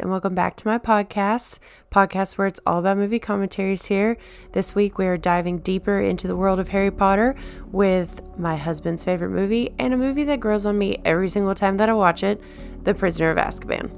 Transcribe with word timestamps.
And 0.00 0.10
welcome 0.10 0.34
back 0.34 0.56
to 0.56 0.66
my 0.66 0.78
podcast. 0.78 1.58
Podcast 1.92 2.38
where 2.38 2.46
it's 2.46 2.60
all 2.64 2.78
about 2.78 2.96
movie 2.96 3.18
commentaries 3.18 3.84
here. 3.84 4.16
This 4.52 4.74
week 4.74 4.96
we 4.96 5.06
are 5.06 5.18
diving 5.18 5.58
deeper 5.58 6.00
into 6.00 6.26
the 6.26 6.36
world 6.36 6.58
of 6.58 6.68
Harry 6.68 6.90
Potter 6.90 7.34
with 7.66 8.22
my 8.38 8.56
husband's 8.56 9.04
favorite 9.04 9.28
movie 9.28 9.74
and 9.78 9.92
a 9.92 9.98
movie 9.98 10.24
that 10.24 10.40
grows 10.40 10.64
on 10.64 10.78
me 10.78 11.02
every 11.04 11.28
single 11.28 11.54
time 11.54 11.76
that 11.76 11.90
I 11.90 11.92
watch 11.92 12.22
it 12.22 12.40
The 12.82 12.94
Prisoner 12.94 13.30
of 13.30 13.36
Azkaban. 13.36 13.90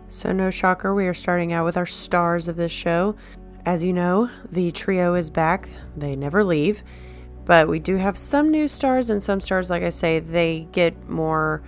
So, 0.10 0.32
no 0.34 0.50
shocker, 0.50 0.94
we 0.94 1.08
are 1.08 1.14
starting 1.14 1.54
out 1.54 1.66
with 1.66 1.78
our 1.78 1.86
stars 1.86 2.48
of 2.48 2.58
this 2.58 2.72
show. 2.72 3.16
As 3.66 3.84
you 3.84 3.94
know, 3.94 4.30
the 4.52 4.72
trio 4.72 5.16
is 5.16 5.30
back, 5.30 5.70
they 5.96 6.16
never 6.16 6.44
leave. 6.44 6.84
But 7.46 7.68
we 7.68 7.80
do 7.80 7.96
have 7.98 8.18
some 8.18 8.50
new 8.50 8.68
stars, 8.68 9.10
and 9.10 9.22
some 9.22 9.40
stars, 9.40 9.70
like 9.70 9.84
I 9.84 9.92
say, 9.92 10.20
they 10.20 10.68
get 10.72 11.10
more 11.10 11.62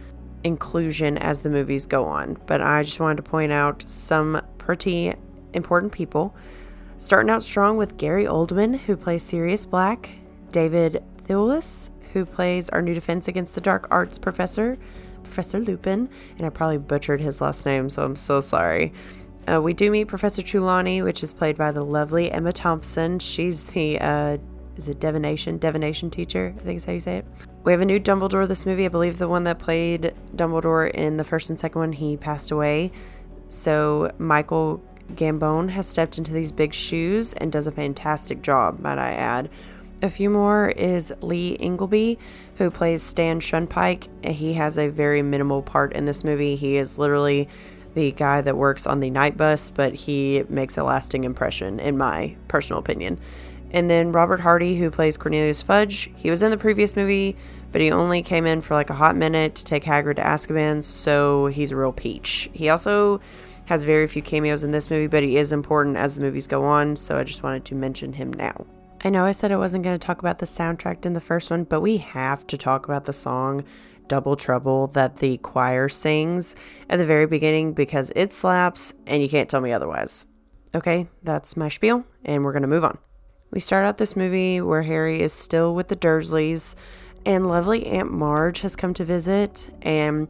inclusion 0.43 1.17
as 1.17 1.41
the 1.41 1.49
movies 1.49 1.85
go 1.85 2.05
on. 2.05 2.37
But 2.47 2.61
I 2.61 2.83
just 2.83 2.99
wanted 2.99 3.17
to 3.17 3.23
point 3.23 3.51
out 3.51 3.83
some 3.87 4.41
pretty 4.57 5.13
important 5.53 5.91
people. 5.91 6.35
Starting 6.97 7.29
out 7.29 7.43
strong 7.43 7.77
with 7.77 7.97
Gary 7.97 8.25
Oldman, 8.25 8.79
who 8.79 8.97
plays 8.97 9.21
Sirius 9.21 9.65
Black, 9.65 10.09
David 10.51 11.03
Thewlis, 11.25 11.91
who 12.13 12.25
plays 12.25 12.69
our 12.69 12.81
new 12.81 12.95
Defense 12.95 13.27
Against 13.27 13.53
the 13.53 13.61
Dark 13.61 13.87
Arts 13.91 14.17
professor, 14.17 14.77
Professor 15.23 15.59
Lupin, 15.59 16.09
and 16.37 16.47
I 16.47 16.49
probably 16.49 16.79
butchered 16.79 17.21
his 17.21 17.41
last 17.41 17.65
name, 17.65 17.89
so 17.89 18.03
I'm 18.03 18.15
so 18.15 18.39
sorry. 18.39 18.93
Uh, 19.47 19.61
we 19.61 19.73
do 19.73 19.91
meet 19.91 20.05
Professor 20.05 20.41
Trelawney, 20.41 21.01
which 21.01 21.21
is 21.21 21.33
played 21.33 21.57
by 21.57 21.71
the 21.71 21.83
lovely 21.83 22.31
Emma 22.31 22.51
Thompson. 22.51 23.19
She's 23.19 23.63
the 23.65 23.99
uh, 23.99 24.37
is 24.77 24.87
it 24.87 24.99
divination? 24.99 25.57
Divination 25.57 26.09
teacher 26.09 26.53
i 26.55 26.61
think 26.61 26.77
is 26.77 26.85
how 26.85 26.93
you 26.93 26.99
say 26.99 27.17
it. 27.17 27.25
We 27.63 27.71
have 27.71 27.81
a 27.81 27.85
new 27.85 27.99
dumbledore 27.99 28.47
this 28.47 28.65
movie. 28.65 28.85
I 28.85 28.89
believe 28.89 29.17
the 29.17 29.27
one 29.27 29.43
that 29.43 29.59
played 29.59 30.13
dumbledore 30.35 30.89
in 30.91 31.17
the 31.17 31.23
first 31.23 31.49
and 31.49 31.59
second 31.59 31.79
one 31.79 31.91
he 31.91 32.17
passed 32.17 32.51
away. 32.51 32.91
So 33.49 34.11
michael 34.17 34.83
gambon 35.15 35.69
has 35.69 35.87
stepped 35.87 36.17
into 36.17 36.33
these 36.33 36.51
big 36.51 36.73
shoes 36.73 37.33
and 37.33 37.51
does 37.51 37.67
a 37.67 37.71
fantastic 37.71 38.41
job 38.41 38.79
might 38.79 38.97
i 38.97 39.11
add. 39.11 39.49
A 40.03 40.09
few 40.09 40.29
more 40.29 40.69
is 40.69 41.11
lee 41.21 41.53
ingleby 41.53 42.17
who 42.57 42.69
plays 42.69 43.01
stan 43.01 43.39
shunpike. 43.39 44.07
He 44.25 44.53
has 44.53 44.77
a 44.77 44.89
very 44.89 45.23
minimal 45.23 45.63
part 45.63 45.93
in 45.93 46.05
this 46.05 46.23
movie. 46.23 46.55
He 46.55 46.77
is 46.77 46.99
literally 46.99 47.49
the 47.95 48.11
guy 48.11 48.41
that 48.41 48.55
works 48.55 48.85
on 48.85 48.99
the 48.99 49.09
night 49.09 49.35
bus 49.35 49.71
but 49.71 49.95
he 49.95 50.43
makes 50.49 50.77
a 50.77 50.83
lasting 50.83 51.23
impression 51.23 51.79
in 51.79 51.97
my 51.97 52.35
personal 52.47 52.79
opinion 52.79 53.19
and 53.71 53.89
then 53.89 54.11
Robert 54.11 54.39
Hardy, 54.39 54.75
who 54.77 54.89
plays 54.89 55.17
Cornelius 55.17 55.61
Fudge, 55.61 56.09
he 56.15 56.29
was 56.29 56.43
in 56.43 56.51
the 56.51 56.57
previous 56.57 56.95
movie, 56.95 57.35
but 57.71 57.81
he 57.81 57.91
only 57.91 58.21
came 58.21 58.45
in 58.45 58.61
for 58.61 58.73
like 58.73 58.89
a 58.89 58.95
hot 58.95 59.15
minute 59.15 59.55
to 59.55 59.65
take 59.65 59.83
Hagrid 59.83 60.15
to 60.15 60.21
Azkaban, 60.21 60.83
so 60.83 61.47
he's 61.47 61.71
a 61.71 61.75
real 61.75 61.91
peach. 61.91 62.49
He 62.53 62.69
also 62.69 63.19
has 63.65 63.83
very 63.83 64.07
few 64.07 64.21
cameos 64.21 64.63
in 64.63 64.71
this 64.71 64.89
movie, 64.89 65.07
but 65.07 65.23
he 65.23 65.37
is 65.37 65.51
important 65.51 65.97
as 65.97 66.15
the 66.15 66.21
movies 66.21 66.47
go 66.47 66.63
on, 66.63 66.95
so 66.95 67.17
I 67.17 67.23
just 67.23 67.43
wanted 67.43 67.65
to 67.65 67.75
mention 67.75 68.13
him 68.13 68.31
now. 68.31 68.65
I 69.03 69.09
know 69.09 69.25
I 69.25 69.31
said 69.33 69.51
I 69.51 69.57
wasn't 69.57 69.83
going 69.83 69.97
to 69.97 70.05
talk 70.05 70.19
about 70.19 70.39
the 70.39 70.45
soundtrack 70.45 71.05
in 71.05 71.13
the 71.13 71.21
first 71.21 71.51
one, 71.51 71.65
but 71.65 71.81
we 71.81 71.97
have 71.97 72.47
to 72.47 72.57
talk 72.57 72.85
about 72.85 73.03
the 73.03 73.13
song 73.13 73.63
Double 74.07 74.35
Trouble 74.35 74.87
that 74.87 75.17
the 75.17 75.37
choir 75.39 75.89
sings 75.89 76.55
at 76.89 76.97
the 76.97 77.05
very 77.05 77.25
beginning 77.25 77.73
because 77.73 78.11
it 78.15 78.31
slaps 78.31 78.93
and 79.05 79.21
you 79.21 79.29
can't 79.29 79.49
tell 79.49 79.61
me 79.61 79.73
otherwise. 79.73 80.25
Okay, 80.73 81.07
that's 81.23 81.57
my 81.57 81.69
spiel, 81.69 82.05
and 82.23 82.43
we're 82.43 82.53
going 82.53 82.61
to 82.61 82.67
move 82.67 82.83
on. 82.83 82.97
We 83.51 83.59
start 83.61 83.85
out 83.85 83.97
this 83.97 84.15
movie 84.15 84.59
where 84.61 84.81
Harry 84.83 85.21
is 85.21 85.31
still 85.33 85.73
with 85.73 85.87
the 85.87 85.95
Dursleys, 85.95 86.75
and 87.25 87.47
lovely 87.47 87.85
Aunt 87.87 88.11
Marge 88.11 88.61
has 88.61 88.75
come 88.75 88.93
to 88.95 89.05
visit, 89.05 89.69
and 89.81 90.27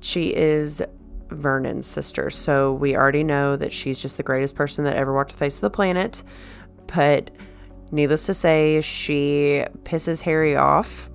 she 0.00 0.34
is 0.34 0.82
Vernon's 1.30 1.86
sister. 1.86 2.30
So 2.30 2.72
we 2.72 2.96
already 2.96 3.24
know 3.24 3.56
that 3.56 3.72
she's 3.72 4.00
just 4.00 4.16
the 4.16 4.22
greatest 4.22 4.54
person 4.54 4.84
that 4.84 4.96
ever 4.96 5.12
walked 5.12 5.32
the 5.32 5.36
face 5.36 5.56
of 5.56 5.62
the 5.62 5.70
planet. 5.70 6.22
But 6.94 7.32
needless 7.90 8.26
to 8.26 8.34
say, 8.34 8.80
she 8.80 9.64
pisses 9.82 10.20
Harry 10.20 10.54
off, 10.54 11.10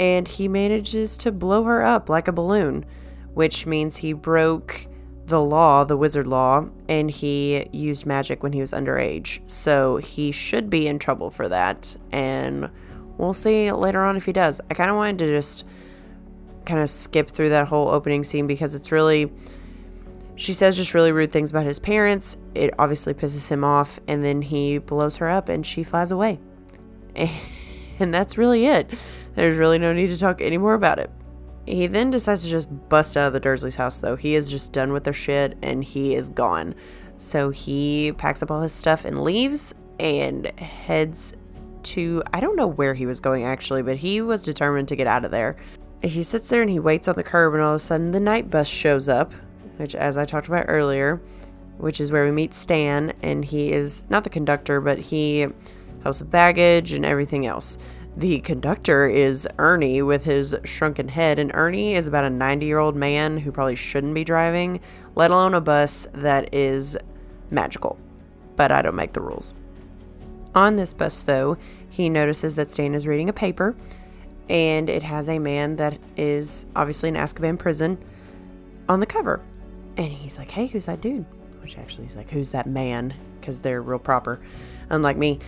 and 0.00 0.26
he 0.26 0.48
manages 0.48 1.18
to 1.18 1.32
blow 1.32 1.64
her 1.64 1.84
up 1.84 2.08
like 2.08 2.28
a 2.28 2.32
balloon, 2.32 2.86
which 3.34 3.66
means 3.66 3.98
he 3.98 4.14
broke 4.14 4.86
the 5.26 5.40
law, 5.40 5.84
the 5.84 5.96
wizard 5.96 6.26
law, 6.26 6.68
and 6.88 7.10
he 7.10 7.66
used 7.72 8.06
magic 8.06 8.42
when 8.42 8.52
he 8.52 8.60
was 8.60 8.72
underage. 8.72 9.40
So 9.50 9.96
he 9.96 10.32
should 10.32 10.68
be 10.68 10.86
in 10.86 10.98
trouble 10.98 11.30
for 11.30 11.48
that. 11.48 11.96
And 12.12 12.68
we'll 13.16 13.34
see 13.34 13.70
later 13.72 14.02
on 14.04 14.16
if 14.16 14.24
he 14.24 14.32
does. 14.32 14.60
I 14.70 14.74
kind 14.74 14.90
of 14.90 14.96
wanted 14.96 15.18
to 15.18 15.26
just 15.26 15.64
kind 16.66 16.80
of 16.80 16.90
skip 16.90 17.30
through 17.30 17.50
that 17.50 17.68
whole 17.68 17.88
opening 17.88 18.24
scene 18.24 18.46
because 18.46 18.74
it's 18.74 18.92
really. 18.92 19.32
She 20.36 20.52
says 20.52 20.76
just 20.76 20.94
really 20.94 21.12
rude 21.12 21.30
things 21.30 21.52
about 21.52 21.64
his 21.64 21.78
parents. 21.78 22.36
It 22.56 22.74
obviously 22.76 23.14
pisses 23.14 23.48
him 23.48 23.62
off. 23.62 24.00
And 24.08 24.24
then 24.24 24.42
he 24.42 24.78
blows 24.78 25.16
her 25.18 25.30
up 25.30 25.48
and 25.48 25.64
she 25.64 25.84
flies 25.84 26.10
away. 26.10 26.40
And 27.98 28.12
that's 28.12 28.36
really 28.36 28.66
it. 28.66 28.90
There's 29.34 29.56
really 29.56 29.78
no 29.78 29.92
need 29.92 30.08
to 30.08 30.18
talk 30.18 30.40
any 30.40 30.58
more 30.58 30.74
about 30.74 30.98
it. 30.98 31.10
He 31.66 31.86
then 31.86 32.10
decides 32.10 32.42
to 32.42 32.50
just 32.50 32.68
bust 32.88 33.16
out 33.16 33.26
of 33.26 33.32
the 33.32 33.40
Dursleys' 33.40 33.76
house, 33.76 33.98
though. 33.98 34.16
He 34.16 34.34
is 34.34 34.50
just 34.50 34.72
done 34.72 34.92
with 34.92 35.04
their 35.04 35.12
shit 35.12 35.56
and 35.62 35.82
he 35.82 36.14
is 36.14 36.28
gone. 36.28 36.74
So 37.16 37.50
he 37.50 38.12
packs 38.18 38.42
up 38.42 38.50
all 38.50 38.60
his 38.60 38.72
stuff 38.72 39.04
and 39.04 39.22
leaves 39.22 39.74
and 39.98 40.46
heads 40.58 41.34
to. 41.84 42.22
I 42.32 42.40
don't 42.40 42.56
know 42.56 42.66
where 42.66 42.94
he 42.94 43.06
was 43.06 43.20
going 43.20 43.44
actually, 43.44 43.82
but 43.82 43.96
he 43.96 44.20
was 44.20 44.42
determined 44.42 44.88
to 44.88 44.96
get 44.96 45.06
out 45.06 45.24
of 45.24 45.30
there. 45.30 45.56
He 46.02 46.22
sits 46.22 46.48
there 46.48 46.60
and 46.60 46.70
he 46.70 46.80
waits 46.80 47.08
on 47.08 47.14
the 47.14 47.22
curb, 47.22 47.54
and 47.54 47.62
all 47.62 47.74
of 47.74 47.76
a 47.76 47.78
sudden 47.78 48.10
the 48.10 48.20
night 48.20 48.50
bus 48.50 48.68
shows 48.68 49.08
up, 49.08 49.32
which, 49.78 49.94
as 49.94 50.18
I 50.18 50.24
talked 50.26 50.48
about 50.48 50.66
earlier, 50.68 51.20
which 51.78 52.00
is 52.00 52.12
where 52.12 52.24
we 52.24 52.30
meet 52.30 52.52
Stan, 52.52 53.14
and 53.22 53.44
he 53.44 53.72
is 53.72 54.04
not 54.10 54.24
the 54.24 54.30
conductor, 54.30 54.80
but 54.80 54.98
he 54.98 55.46
helps 56.02 56.20
with 56.20 56.30
baggage 56.30 56.92
and 56.92 57.06
everything 57.06 57.46
else. 57.46 57.78
The 58.16 58.38
conductor 58.40 59.08
is 59.08 59.48
Ernie 59.58 60.00
with 60.00 60.24
his 60.24 60.54
shrunken 60.64 61.08
head, 61.08 61.40
and 61.40 61.50
Ernie 61.52 61.96
is 61.96 62.06
about 62.06 62.24
a 62.24 62.30
90 62.30 62.64
year 62.64 62.78
old 62.78 62.94
man 62.94 63.38
who 63.38 63.50
probably 63.50 63.74
shouldn't 63.74 64.14
be 64.14 64.22
driving, 64.22 64.80
let 65.16 65.32
alone 65.32 65.54
a 65.54 65.60
bus 65.60 66.06
that 66.12 66.54
is 66.54 66.96
magical. 67.50 67.98
But 68.54 68.70
I 68.70 68.82
don't 68.82 68.94
make 68.94 69.14
the 69.14 69.20
rules. 69.20 69.54
On 70.54 70.76
this 70.76 70.94
bus, 70.94 71.20
though, 71.22 71.56
he 71.90 72.08
notices 72.08 72.54
that 72.54 72.70
Stan 72.70 72.94
is 72.94 73.04
reading 73.08 73.28
a 73.28 73.32
paper, 73.32 73.74
and 74.48 74.88
it 74.88 75.02
has 75.02 75.28
a 75.28 75.40
man 75.40 75.74
that 75.76 75.98
is 76.16 76.66
obviously 76.76 77.08
in 77.08 77.16
Azkaban 77.16 77.58
prison 77.58 77.98
on 78.88 79.00
the 79.00 79.06
cover. 79.06 79.40
And 79.96 80.12
he's 80.12 80.38
like, 80.38 80.52
hey, 80.52 80.66
who's 80.66 80.84
that 80.84 81.00
dude? 81.00 81.24
Which 81.62 81.78
actually 81.78 82.06
is 82.06 82.14
like, 82.14 82.30
who's 82.30 82.52
that 82.52 82.68
man? 82.68 83.12
Because 83.40 83.60
they're 83.60 83.82
real 83.82 83.98
proper, 83.98 84.40
unlike 84.90 85.16
me. 85.16 85.40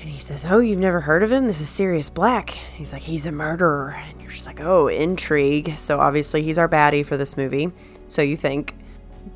And 0.00 0.08
he 0.08 0.20
says, 0.20 0.44
Oh, 0.48 0.60
you've 0.60 0.78
never 0.78 1.00
heard 1.00 1.22
of 1.22 1.32
him? 1.32 1.46
This 1.46 1.60
is 1.60 1.68
Sirius 1.68 2.08
Black. 2.10 2.50
He's 2.50 2.92
like, 2.92 3.02
He's 3.02 3.26
a 3.26 3.32
murderer. 3.32 3.96
And 4.08 4.20
you're 4.20 4.30
just 4.30 4.46
like, 4.46 4.60
Oh, 4.60 4.88
intrigue. 4.88 5.76
So 5.78 5.98
obviously 5.98 6.42
he's 6.42 6.58
our 6.58 6.68
baddie 6.68 7.04
for 7.04 7.16
this 7.16 7.36
movie. 7.36 7.72
So 8.08 8.22
you 8.22 8.36
think. 8.36 8.74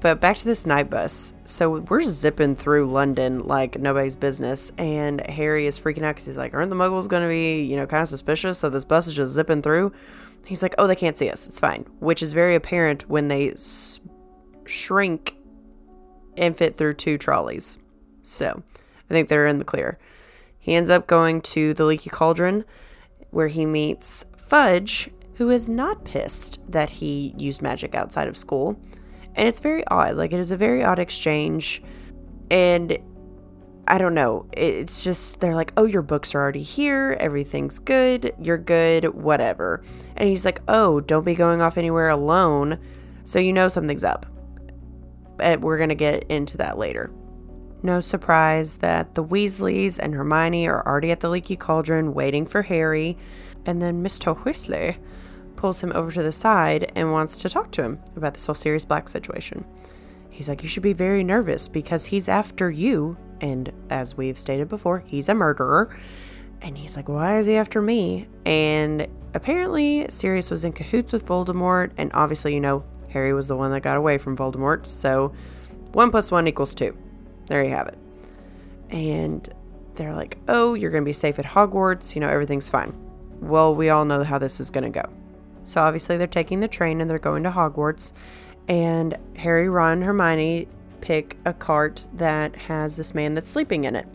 But 0.00 0.20
back 0.20 0.37
to 0.37 0.44
this 0.44 0.64
night 0.64 0.88
bus. 0.88 1.35
So 1.44 1.79
we're 1.81 2.03
zipping 2.03 2.56
through 2.56 2.91
London 2.91 3.41
like 3.41 3.79
nobody's 3.79 4.17
business. 4.17 4.73
And 4.79 5.20
Harry 5.29 5.67
is 5.67 5.79
freaking 5.79 6.03
out 6.05 6.14
because 6.14 6.26
he's 6.26 6.37
like, 6.37 6.55
Aren't 6.55 6.70
the 6.70 6.76
muggles 6.76 7.09
going 7.09 7.23
to 7.23 7.29
be, 7.29 7.62
you 7.62 7.76
know, 7.76 7.87
kind 7.87 8.03
of 8.03 8.09
suspicious? 8.09 8.59
So 8.59 8.70
this 8.70 8.85
bus 8.85 9.09
is 9.09 9.14
just 9.14 9.32
zipping 9.32 9.62
through. 9.62 9.93
He's 10.47 10.62
like, 10.62 10.75
Oh, 10.79 10.87
they 10.87 10.97
can't 10.97 11.19
see 11.19 11.29
us. 11.29 11.47
It's 11.47 11.61
fine. 11.61 11.87
Which 11.99 12.23
is 12.23 12.32
very 12.32 12.55
apparent 12.55 13.09
when 13.11 13.29
they 13.29 13.50
s- 13.50 14.00
shrink 14.64 15.35
and 16.37 16.56
fit 16.56 16.76
through 16.76 16.94
two 16.94 17.19
trolleys. 17.19 17.79
So 18.23 18.62
I 19.11 19.12
think 19.12 19.29
they're 19.29 19.47
in 19.49 19.59
the 19.59 19.64
clear. 19.64 19.99
He 20.62 20.75
ends 20.75 20.91
up 20.91 21.09
going 21.09 21.41
to 21.43 21.75
the 21.75 21.85
Leaky 21.85 22.09
Cauldron 22.09 22.64
where 23.31 23.49
he 23.49 23.67
meets 23.67 24.25
Fudge, 24.47 25.11
who 25.35 25.50
is 25.50 25.69
not 25.69 26.05
pissed 26.05 26.61
that 26.69 26.88
he 26.88 27.35
used 27.37 27.61
magic 27.61 27.97
outside 27.97 28.29
of 28.29 28.37
school. 28.37 28.79
And 29.35 29.49
it's 29.49 29.59
very 29.59 29.85
odd. 29.88 30.14
Like, 30.14 30.32
it 30.32 30.38
is 30.38 30.53
a 30.53 30.56
very 30.56 30.85
odd 30.85 31.00
exchange. 31.00 31.82
And 32.49 32.97
I 33.88 33.99
don't 33.99 34.14
know. 34.14 34.47
It's 34.53 35.03
just, 35.03 35.41
they're 35.41 35.56
like, 35.56 35.73
oh, 35.76 35.87
your 35.87 36.03
books 36.03 36.32
are 36.32 36.41
already 36.41 36.62
here. 36.62 37.17
Everything's 37.19 37.81
good. 37.81 38.32
You're 38.41 38.56
good. 38.56 39.06
Whatever. 39.14 39.82
And 40.14 40.29
he's 40.29 40.44
like, 40.44 40.61
oh, 40.69 41.00
don't 41.00 41.25
be 41.25 41.35
going 41.35 41.61
off 41.61 41.76
anywhere 41.76 42.11
alone. 42.11 42.79
So 43.25 43.41
you 43.41 43.53
know 43.53 43.67
something's 43.67 44.05
up. 44.05 44.26
But 45.38 45.61
we're 45.61 45.79
going 45.79 45.88
to 45.88 45.97
get 45.97 46.25
into 46.29 46.56
that 46.59 46.79
later. 46.79 47.11
No 47.82 48.00
surprise 48.00 48.76
that 48.79 49.14
the 49.14 49.25
Weasleys 49.25 49.99
and 49.99 50.14
Hermione 50.14 50.69
are 50.69 50.87
already 50.87 51.11
at 51.11 51.20
the 51.20 51.29
leaky 51.29 51.56
cauldron 51.56 52.14
waiting 52.14 52.46
for 52.46 52.62
Harry. 52.62 53.19
And 53.67 53.82
then 53.82 54.05
Mr. 54.05 54.37
Weasley 54.44 54.96
pulls 55.56 55.82
him 55.82 55.93
over 55.94 56.12
to 56.12 56.23
the 56.23 56.32
side 56.32 56.93
and 56.94 57.12
wants 57.12 57.43
to 57.43 57.49
talk 57.49 57.73
to 57.73 57.82
him 57.82 58.00
about 58.17 58.34
this 58.34 58.46
whole 58.46 58.55
Sirius 58.55 58.84
Black 58.84 59.08
situation. 59.08 59.64
He's 60.31 60.49
like, 60.49 60.62
You 60.62 60.69
should 60.69 60.82
be 60.82 60.93
very 60.93 61.25
nervous 61.25 61.69
because 61.69 62.06
he's 62.06 62.29
after 62.29 62.70
you. 62.70 63.17
And 63.40 63.73
as 63.90 64.17
we've 64.17 64.38
stated 64.38 64.69
before, 64.69 65.02
he's 65.06 65.28
a 65.28 65.35
murderer. 65.35 65.96
And 66.62 66.78
he's 66.78 66.96
like, 66.96 67.08
Why 67.08 67.38
is 67.38 67.46
he 67.46 67.56
after 67.56 67.82
me? 67.82 68.28
And 68.46 69.08
apparently, 69.35 70.06
Sirius 70.08 70.50
was 70.50 70.64
in 70.64 70.73
cahoots 70.73 71.12
with 71.12 71.26
Voldemort. 71.26 71.90
And 71.96 72.12
obviously, 72.14 72.55
you 72.55 72.61
know, 72.61 72.85
Harry 73.08 73.32
was 73.32 73.49
the 73.49 73.56
one 73.56 73.73
that 73.73 73.82
got 73.82 73.96
away 73.96 74.19
from 74.19 74.37
Voldemort. 74.37 74.87
So 74.87 75.32
one 75.93 76.11
plus 76.11 76.31
one 76.31 76.46
equals 76.46 76.75
two. 76.75 76.96
There 77.46 77.62
you 77.64 77.70
have 77.70 77.88
it. 77.88 77.98
And 78.90 79.48
they're 79.94 80.14
like, 80.14 80.38
oh, 80.48 80.74
you're 80.74 80.90
going 80.90 81.02
to 81.02 81.08
be 81.08 81.12
safe 81.12 81.38
at 81.38 81.44
Hogwarts. 81.44 82.14
You 82.14 82.20
know, 82.20 82.28
everything's 82.28 82.68
fine. 82.68 82.94
Well, 83.40 83.74
we 83.74 83.88
all 83.90 84.04
know 84.04 84.22
how 84.22 84.38
this 84.38 84.60
is 84.60 84.70
going 84.70 84.84
to 84.84 85.02
go. 85.02 85.08
So 85.64 85.80
obviously, 85.80 86.16
they're 86.16 86.26
taking 86.26 86.60
the 86.60 86.68
train 86.68 87.00
and 87.00 87.08
they're 87.08 87.18
going 87.18 87.42
to 87.44 87.50
Hogwarts. 87.50 88.12
And 88.68 89.16
Harry, 89.36 89.68
Ron, 89.68 89.94
and 89.94 90.04
Hermione 90.04 90.68
pick 91.00 91.36
a 91.44 91.52
cart 91.52 92.06
that 92.14 92.54
has 92.56 92.96
this 92.96 93.14
man 93.14 93.34
that's 93.34 93.48
sleeping 93.48 93.84
in 93.84 93.96
it. 93.96 94.06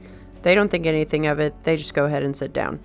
They 0.42 0.56
don't 0.56 0.70
think 0.70 0.86
anything 0.86 1.28
of 1.28 1.40
it, 1.40 1.54
they 1.64 1.76
just 1.76 1.94
go 1.94 2.06
ahead 2.06 2.24
and 2.24 2.36
sit 2.36 2.54
down. 2.54 2.80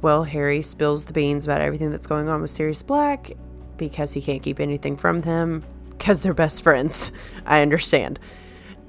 Well, 0.00 0.22
Harry 0.22 0.62
spills 0.62 1.04
the 1.04 1.12
beans 1.12 1.44
about 1.44 1.60
everything 1.60 1.90
that's 1.90 2.06
going 2.06 2.28
on 2.28 2.40
with 2.40 2.50
Sirius 2.50 2.82
Black 2.82 3.32
because 3.76 4.12
he 4.12 4.22
can't 4.22 4.42
keep 4.42 4.60
anything 4.60 4.96
from 4.96 5.20
them 5.20 5.64
because 5.90 6.22
they're 6.22 6.34
best 6.34 6.62
friends. 6.62 7.10
I 7.46 7.62
understand. 7.62 8.20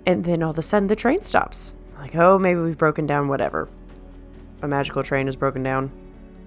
And 0.06 0.24
then 0.24 0.42
all 0.44 0.52
of 0.52 0.58
a 0.58 0.62
sudden 0.62 0.88
the 0.88 0.96
train 0.96 1.22
stops. 1.24 1.76
Like, 1.98 2.16
oh, 2.16 2.40
maybe 2.40 2.60
we've 2.62 2.78
broken 2.78 3.06
down, 3.06 3.28
whatever. 3.28 3.70
A 4.62 4.68
magical 4.68 5.04
train 5.04 5.28
is 5.28 5.36
broken 5.36 5.64
down. 5.64 5.92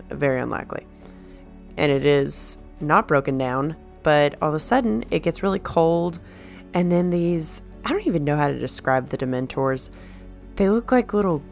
Very 0.08 0.40
unlikely. 0.40 0.86
And 1.76 1.92
it 1.92 2.04
is 2.04 2.58
not 2.80 3.08
broken 3.08 3.38
down, 3.38 3.76
but 4.02 4.36
all 4.42 4.48
of 4.48 4.54
a 4.54 4.60
sudden 4.60 5.04
it 5.10 5.20
gets 5.20 5.42
really 5.42 5.58
cold. 5.58 6.18
And 6.74 6.90
then 6.90 7.10
these, 7.10 7.62
I 7.84 7.90
don't 7.90 8.06
even 8.06 8.24
know 8.24 8.36
how 8.36 8.48
to 8.48 8.58
describe 8.58 9.08
the 9.08 9.18
Dementors. 9.18 9.90
They 10.56 10.68
look 10.68 10.92
like 10.92 11.12
little 11.12 11.42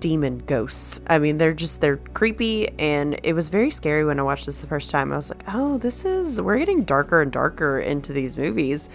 demon 0.00 0.38
ghosts. 0.38 1.00
I 1.06 1.18
mean, 1.18 1.38
they're 1.38 1.54
just, 1.54 1.80
they're 1.80 1.98
creepy. 1.98 2.68
And 2.78 3.20
it 3.22 3.34
was 3.34 3.50
very 3.50 3.70
scary 3.70 4.04
when 4.04 4.18
I 4.18 4.22
watched 4.22 4.46
this 4.46 4.60
the 4.60 4.66
first 4.66 4.90
time. 4.90 5.12
I 5.12 5.16
was 5.16 5.30
like, 5.30 5.44
oh, 5.48 5.78
this 5.78 6.04
is, 6.04 6.40
we're 6.40 6.58
getting 6.58 6.82
darker 6.82 7.22
and 7.22 7.30
darker 7.30 7.78
into 7.78 8.12
these 8.12 8.36
movies. 8.36 8.88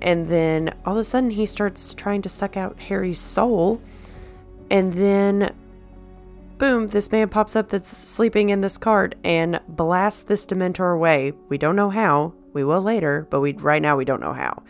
And 0.00 0.28
then 0.28 0.74
all 0.84 0.94
of 0.94 1.00
a 1.00 1.04
sudden, 1.04 1.30
he 1.30 1.46
starts 1.46 1.94
trying 1.94 2.22
to 2.22 2.28
suck 2.28 2.56
out 2.56 2.78
Harry's 2.78 3.20
soul. 3.20 3.80
And 4.70 4.92
then, 4.92 5.54
boom, 6.58 6.88
this 6.88 7.10
man 7.10 7.28
pops 7.28 7.56
up 7.56 7.68
that's 7.68 7.88
sleeping 7.88 8.50
in 8.50 8.60
this 8.60 8.78
cart 8.78 9.14
and 9.24 9.60
blasts 9.68 10.22
this 10.22 10.46
Dementor 10.46 10.94
away. 10.94 11.32
We 11.48 11.58
don't 11.58 11.76
know 11.76 11.90
how. 11.90 12.34
We 12.52 12.64
will 12.64 12.82
later, 12.82 13.26
but 13.30 13.40
we 13.40 13.52
right 13.52 13.82
now 13.82 13.96
we 13.96 14.04
don't 14.04 14.20
know 14.20 14.32
how. 14.32 14.62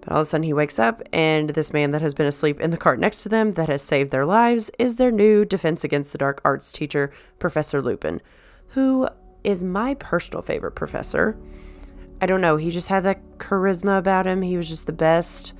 But 0.00 0.12
all 0.12 0.18
of 0.18 0.22
a 0.22 0.24
sudden, 0.26 0.42
he 0.42 0.52
wakes 0.52 0.78
up, 0.78 1.02
and 1.12 1.50
this 1.50 1.72
man 1.72 1.92
that 1.92 2.02
has 2.02 2.12
been 2.12 2.26
asleep 2.26 2.60
in 2.60 2.70
the 2.70 2.76
cart 2.76 2.98
next 2.98 3.22
to 3.22 3.28
them, 3.28 3.52
that 3.52 3.68
has 3.68 3.82
saved 3.82 4.10
their 4.10 4.26
lives, 4.26 4.70
is 4.78 4.96
their 4.96 5.10
new 5.10 5.44
Defense 5.44 5.82
Against 5.82 6.12
the 6.12 6.18
Dark 6.18 6.42
Arts 6.44 6.72
teacher, 6.72 7.10
Professor 7.38 7.80
Lupin, 7.80 8.20
who 8.68 9.08
is 9.44 9.64
my 9.64 9.94
personal 9.94 10.42
favorite 10.42 10.72
professor. 10.72 11.36
I 12.20 12.26
don't 12.26 12.40
know. 12.40 12.56
He 12.56 12.70
just 12.70 12.88
had 12.88 13.04
that 13.04 13.38
charisma 13.38 13.98
about 13.98 14.26
him. 14.26 14.42
He 14.42 14.56
was 14.56 14.68
just 14.68 14.86
the 14.86 14.92
best. 14.92 15.52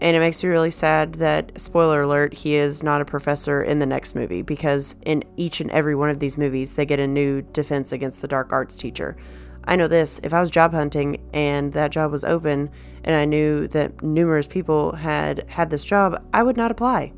And 0.00 0.16
it 0.16 0.20
makes 0.20 0.42
me 0.42 0.48
really 0.48 0.70
sad 0.70 1.14
that, 1.14 1.60
spoiler 1.60 2.02
alert, 2.02 2.32
he 2.32 2.54
is 2.54 2.82
not 2.82 3.00
a 3.00 3.04
professor 3.04 3.62
in 3.62 3.80
the 3.80 3.86
next 3.86 4.14
movie 4.14 4.42
because 4.42 4.94
in 5.04 5.24
each 5.36 5.60
and 5.60 5.70
every 5.72 5.96
one 5.96 6.08
of 6.08 6.20
these 6.20 6.38
movies, 6.38 6.76
they 6.76 6.86
get 6.86 7.00
a 7.00 7.06
new 7.06 7.42
defense 7.42 7.90
against 7.90 8.20
the 8.20 8.28
dark 8.28 8.52
arts 8.52 8.78
teacher. 8.78 9.16
I 9.64 9.76
know 9.76 9.88
this 9.88 10.20
if 10.22 10.32
I 10.32 10.40
was 10.40 10.50
job 10.50 10.72
hunting 10.72 11.20
and 11.34 11.72
that 11.72 11.90
job 11.90 12.12
was 12.12 12.24
open 12.24 12.70
and 13.04 13.16
I 13.16 13.24
knew 13.24 13.66
that 13.68 14.02
numerous 14.02 14.46
people 14.46 14.94
had 14.94 15.48
had 15.48 15.68
this 15.70 15.84
job, 15.84 16.24
I 16.32 16.42
would 16.42 16.56
not 16.56 16.70
apply. 16.70 17.12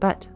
But 0.00 0.28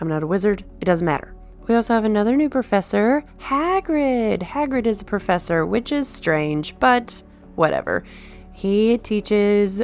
I'm 0.00 0.08
not 0.08 0.22
a 0.22 0.26
wizard, 0.26 0.64
it 0.80 0.84
doesn't 0.84 1.06
matter. 1.06 1.35
We 1.66 1.74
also 1.74 1.94
have 1.94 2.04
another 2.04 2.36
new 2.36 2.48
professor, 2.48 3.24
Hagrid. 3.40 4.42
Hagrid 4.42 4.86
is 4.86 5.02
a 5.02 5.04
professor, 5.04 5.66
which 5.66 5.90
is 5.90 6.06
strange, 6.06 6.78
but 6.78 7.22
whatever. 7.56 8.04
He 8.52 8.98
teaches 8.98 9.82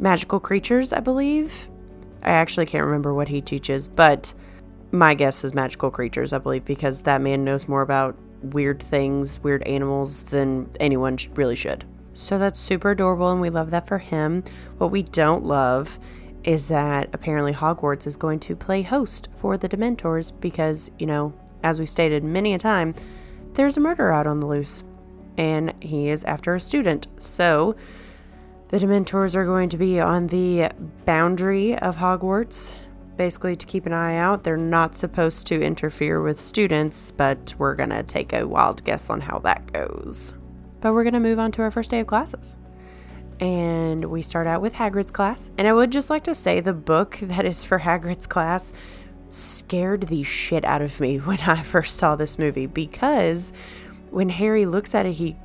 magical 0.00 0.40
creatures, 0.40 0.92
I 0.92 0.98
believe. 0.98 1.68
I 2.22 2.30
actually 2.30 2.66
can't 2.66 2.84
remember 2.84 3.14
what 3.14 3.28
he 3.28 3.40
teaches, 3.40 3.86
but 3.86 4.34
my 4.90 5.14
guess 5.14 5.44
is 5.44 5.54
magical 5.54 5.90
creatures, 5.92 6.32
I 6.32 6.38
believe, 6.38 6.64
because 6.64 7.02
that 7.02 7.20
man 7.20 7.44
knows 7.44 7.68
more 7.68 7.82
about 7.82 8.16
weird 8.42 8.82
things, 8.82 9.38
weird 9.40 9.62
animals 9.62 10.24
than 10.24 10.68
anyone 10.80 11.18
really 11.34 11.56
should. 11.56 11.84
So 12.14 12.38
that's 12.38 12.58
super 12.58 12.90
adorable, 12.90 13.30
and 13.30 13.40
we 13.40 13.48
love 13.48 13.70
that 13.70 13.86
for 13.86 13.98
him. 13.98 14.42
What 14.78 14.90
we 14.90 15.02
don't 15.04 15.44
love 15.44 15.98
is 16.44 16.68
that 16.68 17.08
apparently 17.12 17.52
Hogwarts 17.52 18.06
is 18.06 18.16
going 18.16 18.40
to 18.40 18.56
play 18.56 18.82
host 18.82 19.28
for 19.36 19.56
the 19.56 19.68
Dementors 19.68 20.32
because, 20.40 20.90
you 20.98 21.06
know, 21.06 21.32
as 21.62 21.78
we 21.78 21.86
stated 21.86 22.24
many 22.24 22.54
a 22.54 22.58
time, 22.58 22.94
there's 23.54 23.76
a 23.76 23.80
murder 23.80 24.12
out 24.12 24.26
on 24.26 24.40
the 24.40 24.46
loose 24.46 24.82
and 25.36 25.72
he 25.80 26.08
is 26.08 26.24
after 26.24 26.54
a 26.54 26.60
student. 26.60 27.06
So 27.18 27.76
the 28.68 28.78
Dementors 28.78 29.34
are 29.34 29.44
going 29.44 29.68
to 29.70 29.76
be 29.76 30.00
on 30.00 30.26
the 30.28 30.70
boundary 31.04 31.78
of 31.78 31.96
Hogwarts, 31.96 32.74
basically 33.16 33.54
to 33.56 33.66
keep 33.66 33.86
an 33.86 33.92
eye 33.92 34.16
out. 34.16 34.44
They're 34.44 34.56
not 34.56 34.96
supposed 34.96 35.46
to 35.48 35.62
interfere 35.62 36.22
with 36.22 36.40
students, 36.40 37.12
but 37.16 37.54
we're 37.58 37.74
going 37.74 37.90
to 37.90 38.02
take 38.02 38.32
a 38.32 38.46
wild 38.46 38.82
guess 38.84 39.10
on 39.10 39.20
how 39.20 39.38
that 39.40 39.72
goes. 39.72 40.34
But 40.80 40.94
we're 40.94 41.04
going 41.04 41.14
to 41.14 41.20
move 41.20 41.38
on 41.38 41.52
to 41.52 41.62
our 41.62 41.70
first 41.70 41.90
day 41.90 42.00
of 42.00 42.06
classes 42.06 42.58
and 43.42 44.04
we 44.04 44.22
start 44.22 44.46
out 44.46 44.62
with 44.62 44.72
Hagrid's 44.72 45.10
class. 45.10 45.50
And 45.58 45.66
I 45.66 45.72
would 45.72 45.90
just 45.90 46.10
like 46.10 46.22
to 46.24 46.34
say 46.34 46.60
the 46.60 46.72
book 46.72 47.18
that 47.22 47.44
is 47.44 47.64
for 47.64 47.80
Hagrid's 47.80 48.28
class 48.28 48.72
scared 49.30 50.02
the 50.02 50.22
shit 50.22 50.64
out 50.64 50.80
of 50.80 51.00
me 51.00 51.16
when 51.18 51.40
I 51.40 51.62
first 51.62 51.96
saw 51.96 52.14
this 52.14 52.38
movie 52.38 52.66
because 52.66 53.52
when 54.10 54.28
Harry 54.28 54.64
looks 54.64 54.94
at 54.94 55.06
it, 55.06 55.14
he 55.14 55.36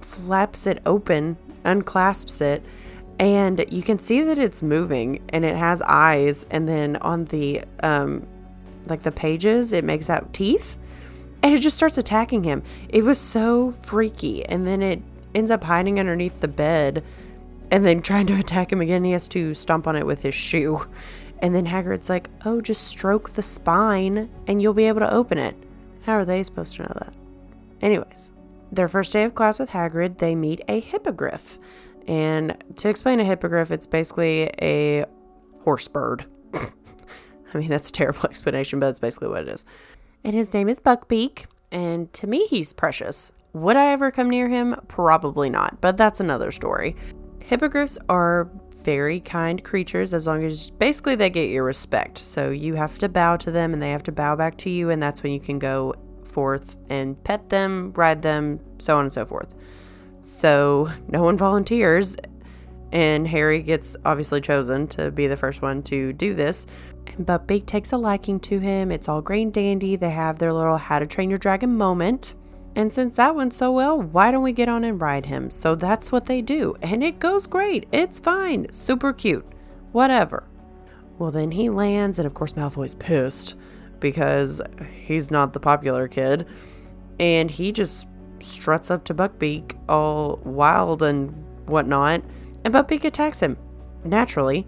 flaps 0.00 0.64
it 0.64 0.80
open, 0.86 1.36
unclasps 1.64 2.40
it, 2.40 2.64
and 3.18 3.64
you 3.68 3.82
can 3.82 3.98
see 3.98 4.22
that 4.22 4.38
it's 4.38 4.62
moving 4.62 5.20
and 5.30 5.44
it 5.44 5.56
has 5.56 5.82
eyes. 5.82 6.46
And 6.52 6.68
then 6.68 6.98
on 6.98 7.24
the, 7.26 7.64
um, 7.82 8.28
like 8.86 9.02
the 9.02 9.10
pages, 9.10 9.72
it 9.72 9.82
makes 9.82 10.08
out 10.08 10.32
teeth 10.32 10.78
and 11.42 11.52
it 11.52 11.58
just 11.58 11.76
starts 11.76 11.98
attacking 11.98 12.44
him. 12.44 12.62
It 12.90 13.02
was 13.02 13.18
so 13.18 13.72
freaky. 13.82 14.44
And 14.44 14.68
then 14.68 14.82
it 14.82 15.02
ends 15.34 15.50
up 15.50 15.64
hiding 15.64 15.98
underneath 15.98 16.40
the 16.40 16.48
bed 16.48 17.02
and 17.70 17.84
then 17.84 18.02
trying 18.02 18.26
to 18.26 18.38
attack 18.38 18.72
him 18.72 18.80
again, 18.80 19.04
he 19.04 19.12
has 19.12 19.28
to 19.28 19.54
stomp 19.54 19.86
on 19.86 19.96
it 19.96 20.06
with 20.06 20.20
his 20.20 20.34
shoe. 20.34 20.86
And 21.40 21.54
then 21.54 21.66
Hagrid's 21.66 22.08
like, 22.08 22.28
oh, 22.44 22.60
just 22.60 22.88
stroke 22.88 23.30
the 23.30 23.42
spine 23.42 24.28
and 24.46 24.60
you'll 24.60 24.74
be 24.74 24.86
able 24.86 25.00
to 25.00 25.12
open 25.12 25.38
it. 25.38 25.56
How 26.02 26.14
are 26.14 26.24
they 26.24 26.42
supposed 26.42 26.76
to 26.76 26.82
know 26.82 26.92
that? 26.96 27.14
Anyways, 27.80 28.32
their 28.72 28.88
first 28.88 29.12
day 29.12 29.24
of 29.24 29.34
class 29.34 29.58
with 29.58 29.70
Hagrid, 29.70 30.18
they 30.18 30.34
meet 30.34 30.60
a 30.68 30.80
hippogriff. 30.80 31.58
And 32.06 32.62
to 32.76 32.88
explain 32.88 33.20
a 33.20 33.24
hippogriff, 33.24 33.70
it's 33.70 33.86
basically 33.86 34.50
a 34.60 35.06
horse 35.62 35.88
bird. 35.88 36.26
I 36.54 37.58
mean, 37.58 37.68
that's 37.68 37.88
a 37.88 37.92
terrible 37.92 38.24
explanation, 38.24 38.80
but 38.80 38.86
that's 38.86 38.98
basically 38.98 39.28
what 39.28 39.42
it 39.42 39.48
is. 39.48 39.64
And 40.24 40.34
his 40.34 40.52
name 40.52 40.68
is 40.68 40.80
Buckbeak. 40.80 41.46
And 41.72 42.12
to 42.14 42.26
me, 42.26 42.46
he's 42.48 42.72
precious. 42.72 43.32
Would 43.52 43.76
I 43.76 43.92
ever 43.92 44.10
come 44.10 44.28
near 44.28 44.48
him? 44.48 44.76
Probably 44.88 45.50
not, 45.50 45.80
but 45.80 45.96
that's 45.96 46.20
another 46.20 46.50
story. 46.50 46.96
Hippogriffs 47.50 47.98
are 48.08 48.48
very 48.84 49.18
kind 49.18 49.64
creatures 49.64 50.14
as 50.14 50.24
long 50.24 50.44
as 50.44 50.70
basically 50.70 51.16
they 51.16 51.28
get 51.28 51.50
your 51.50 51.64
respect. 51.64 52.16
So 52.18 52.50
you 52.50 52.74
have 52.74 52.96
to 53.00 53.08
bow 53.08 53.38
to 53.38 53.50
them 53.50 53.72
and 53.72 53.82
they 53.82 53.90
have 53.90 54.04
to 54.04 54.12
bow 54.12 54.36
back 54.36 54.56
to 54.58 54.70
you, 54.70 54.90
and 54.90 55.02
that's 55.02 55.24
when 55.24 55.32
you 55.32 55.40
can 55.40 55.58
go 55.58 55.92
forth 56.22 56.76
and 56.90 57.20
pet 57.24 57.48
them, 57.48 57.92
ride 57.96 58.22
them, 58.22 58.60
so 58.78 58.96
on 58.96 59.06
and 59.06 59.12
so 59.12 59.26
forth. 59.26 59.52
So 60.22 60.92
no 61.08 61.24
one 61.24 61.36
volunteers, 61.36 62.16
and 62.92 63.26
Harry 63.26 63.62
gets 63.62 63.96
obviously 64.04 64.40
chosen 64.40 64.86
to 64.86 65.10
be 65.10 65.26
the 65.26 65.36
first 65.36 65.60
one 65.60 65.82
to 65.82 66.12
do 66.12 66.34
this. 66.34 66.66
But 67.18 67.48
Big 67.48 67.66
takes 67.66 67.90
a 67.90 67.96
liking 67.96 68.38
to 68.40 68.60
him. 68.60 68.92
It's 68.92 69.08
all 69.08 69.20
great 69.20 69.42
and 69.42 69.52
dandy. 69.52 69.96
They 69.96 70.10
have 70.10 70.38
their 70.38 70.52
little 70.52 70.76
how 70.76 71.00
to 71.00 71.06
train 71.06 71.30
your 71.30 71.38
dragon 71.40 71.76
moment. 71.76 72.36
And 72.76 72.92
since 72.92 73.16
that 73.16 73.34
went 73.34 73.52
so 73.52 73.72
well, 73.72 74.00
why 74.00 74.30
don't 74.30 74.42
we 74.42 74.52
get 74.52 74.68
on 74.68 74.84
and 74.84 75.00
ride 75.00 75.26
him? 75.26 75.50
So 75.50 75.74
that's 75.74 76.12
what 76.12 76.26
they 76.26 76.40
do. 76.40 76.74
And 76.82 77.02
it 77.02 77.18
goes 77.18 77.46
great. 77.46 77.86
It's 77.92 78.20
fine. 78.20 78.72
Super 78.72 79.12
cute. 79.12 79.46
Whatever. 79.92 80.44
Well, 81.18 81.30
then 81.30 81.50
he 81.50 81.68
lands, 81.68 82.18
and 82.18 82.26
of 82.26 82.34
course, 82.34 82.52
Malfoy's 82.54 82.94
pissed 82.94 83.56
because 83.98 84.62
he's 85.04 85.30
not 85.30 85.52
the 85.52 85.60
popular 85.60 86.08
kid. 86.08 86.46
And 87.18 87.50
he 87.50 87.72
just 87.72 88.06
struts 88.38 88.90
up 88.90 89.04
to 89.04 89.14
Buckbeak 89.14 89.76
all 89.88 90.40
wild 90.44 91.02
and 91.02 91.30
whatnot. 91.66 92.22
and 92.64 92.72
Buckbeak 92.72 93.04
attacks 93.04 93.40
him, 93.40 93.56
naturally. 94.04 94.66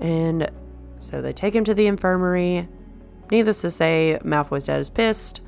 And 0.00 0.50
so 0.98 1.20
they 1.22 1.32
take 1.32 1.54
him 1.54 1.64
to 1.64 1.74
the 1.74 1.86
infirmary. 1.86 2.68
Needless 3.30 3.60
to 3.60 3.70
say, 3.70 4.18
Malfoy's 4.24 4.66
dad 4.66 4.80
is 4.80 4.90
pissed, 4.90 5.40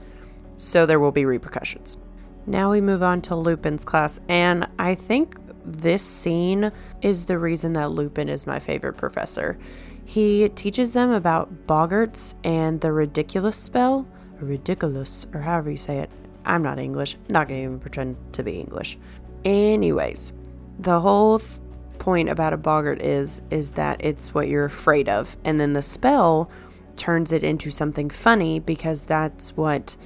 so 0.56 0.86
there 0.86 1.00
will 1.00 1.12
be 1.12 1.24
repercussions. 1.24 1.98
Now 2.46 2.70
we 2.70 2.80
move 2.80 3.02
on 3.02 3.20
to 3.22 3.36
Lupin's 3.36 3.84
class, 3.84 4.20
and 4.28 4.66
I 4.78 4.94
think 4.94 5.38
this 5.64 6.02
scene 6.02 6.70
is 7.02 7.24
the 7.24 7.38
reason 7.38 7.72
that 7.72 7.90
Lupin 7.90 8.28
is 8.28 8.46
my 8.46 8.58
favorite 8.58 8.96
professor. 8.96 9.58
He 10.04 10.48
teaches 10.50 10.92
them 10.92 11.10
about 11.10 11.66
boggarts 11.66 12.34
and 12.44 12.80
the 12.80 12.92
ridiculous 12.92 13.56
spell, 13.56 14.06
ridiculous, 14.40 15.26
or 15.34 15.40
however 15.40 15.72
you 15.72 15.76
say 15.76 15.98
it. 15.98 16.10
I'm 16.44 16.62
not 16.62 16.78
English, 16.78 17.16
not 17.28 17.48
gonna 17.48 17.62
even 17.62 17.80
pretend 17.80 18.16
to 18.34 18.44
be 18.44 18.60
English. 18.60 18.96
Anyways, 19.44 20.32
the 20.78 21.00
whole 21.00 21.40
th- 21.40 21.60
point 21.98 22.28
about 22.28 22.52
a 22.52 22.56
boggart 22.56 23.02
is 23.02 23.42
is 23.50 23.72
that 23.72 24.04
it's 24.04 24.32
what 24.32 24.48
you're 24.48 24.64
afraid 24.64 25.08
of, 25.08 25.36
and 25.44 25.60
then 25.60 25.72
the 25.72 25.82
spell 25.82 26.48
turns 26.94 27.32
it 27.32 27.42
into 27.42 27.72
something 27.72 28.08
funny 28.08 28.60
because 28.60 29.04
that's 29.04 29.56
what 29.56 29.96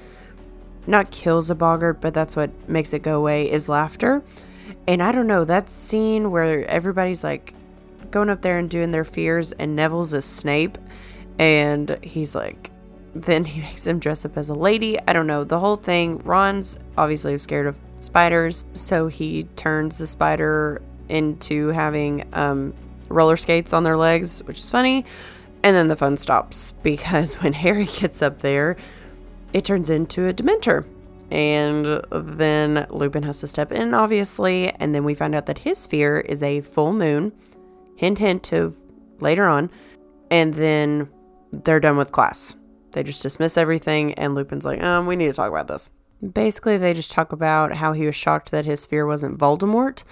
not 0.91 1.11
kills 1.11 1.49
a 1.51 1.55
boggart, 1.55 2.01
but 2.01 2.13
that's 2.13 2.37
what 2.37 2.51
makes 2.69 2.93
it 2.93 3.03
go 3.03 3.17
away 3.19 3.51
is 3.51 3.69
laughter. 3.69 4.23
And 4.87 5.03
I 5.03 5.13
don't 5.13 5.27
know, 5.27 5.45
that 5.45 5.71
scene 5.71 6.31
where 6.31 6.67
everybody's 6.67 7.23
like 7.23 7.55
going 8.11 8.29
up 8.29 8.43
there 8.43 8.59
and 8.59 8.69
doing 8.69 8.91
their 8.91 9.05
fears, 9.05 9.53
and 9.53 9.77
Neville's 9.77 10.13
a 10.13 10.21
Snape, 10.21 10.77
and 11.39 11.97
he's 12.03 12.35
like, 12.35 12.71
then 13.15 13.45
he 13.45 13.61
makes 13.61 13.87
him 13.87 13.99
dress 13.99 14.25
up 14.25 14.37
as 14.37 14.49
a 14.49 14.55
lady. 14.55 14.99
I 15.09 15.13
don't 15.13 15.27
know, 15.27 15.45
the 15.45 15.59
whole 15.59 15.77
thing. 15.77 16.19
Ron's 16.19 16.79
obviously 16.99 17.37
scared 17.39 17.67
of 17.67 17.79
spiders, 17.99 18.65
so 18.75 19.09
he 19.09 19.45
turns 19.57 19.99
the 19.99 20.07
spider 20.07 20.83
into 21.09 21.69
having 21.69 22.25
um, 22.33 22.73
roller 23.09 23.37
skates 23.37 23.73
on 23.73 23.85
their 23.85 23.97
legs, 23.97 24.43
which 24.45 24.59
is 24.59 24.71
funny. 24.71 25.05
And 25.63 25.77
then 25.77 25.89
the 25.89 25.97
fun 25.97 26.17
stops 26.17 26.73
because 26.83 27.35
when 27.37 27.53
Harry 27.53 27.87
gets 27.87 28.23
up 28.23 28.41
there, 28.41 28.77
it 29.53 29.65
turns 29.65 29.91
into 29.91 30.29
a 30.29 30.33
Dementor. 30.33 30.85
And 31.31 32.03
then 32.11 32.87
Lupin 32.91 33.23
has 33.23 33.41
to 33.41 33.47
step 33.47 33.71
in, 33.71 33.95
obviously. 33.95 34.71
And 34.71 34.95
then 34.95 35.05
we 35.05 35.15
find 35.15 35.35
out 35.35 35.47
that 35.47 35.59
his 35.59 35.87
fear 35.87 36.19
is 36.19 36.43
a 36.43 36.61
full 36.61 36.93
moon. 36.93 37.33
Hint, 37.97 38.19
hint 38.19 38.43
to 38.45 38.75
later 39.21 39.47
on. 39.47 39.71
And 40.31 40.55
then 40.55 41.09
they're 41.53 41.81
done 41.81 41.97
with 41.97 42.13
class. 42.13 42.57
They 42.93 43.03
just 43.03 43.23
dismiss 43.23 43.57
everything. 43.57 44.15
And 44.15 44.35
Lupin's 44.35 44.65
like, 44.65 44.83
um, 44.83 45.07
we 45.07 45.17
need 45.17 45.29
to 45.29 45.33
talk 45.33 45.51
about 45.51 45.69
this. 45.69 45.89
Basically, 46.33 46.77
they 46.77 46.95
just 46.95 47.13
talk 47.13 47.33
about 47.33 47.75
how 47.75 47.93
he 47.93 48.07
was 48.07 48.17
shocked 48.17 48.51
that 48.51 48.65
his 48.65 48.85
fear 48.85 49.07
wasn't 49.07 49.39
Voldemort. 49.39 50.03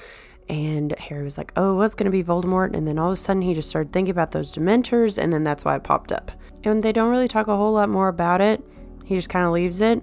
And 0.48 0.92
Harry 0.98 1.24
was 1.24 1.36
like, 1.36 1.52
oh, 1.56 1.72
it 1.72 1.76
was 1.76 1.94
going 1.94 2.06
to 2.06 2.10
be 2.10 2.24
Voldemort. 2.24 2.74
And 2.74 2.86
then 2.86 2.98
all 2.98 3.08
of 3.08 3.14
a 3.14 3.16
sudden, 3.16 3.42
he 3.42 3.54
just 3.54 3.68
started 3.68 3.92
thinking 3.92 4.12
about 4.12 4.30
those 4.30 4.54
Dementors. 4.54 5.18
And 5.20 5.32
then 5.32 5.44
that's 5.44 5.64
why 5.64 5.74
it 5.76 5.82
popped 5.82 6.12
up. 6.12 6.30
And 6.64 6.82
they 6.82 6.92
don't 6.92 7.10
really 7.10 7.28
talk 7.28 7.48
a 7.48 7.56
whole 7.56 7.72
lot 7.72 7.88
more 7.88 8.08
about 8.08 8.40
it. 8.40 8.62
He 9.08 9.16
just 9.16 9.30
kind 9.30 9.46
of 9.46 9.52
leaves 9.52 9.80
it. 9.80 10.02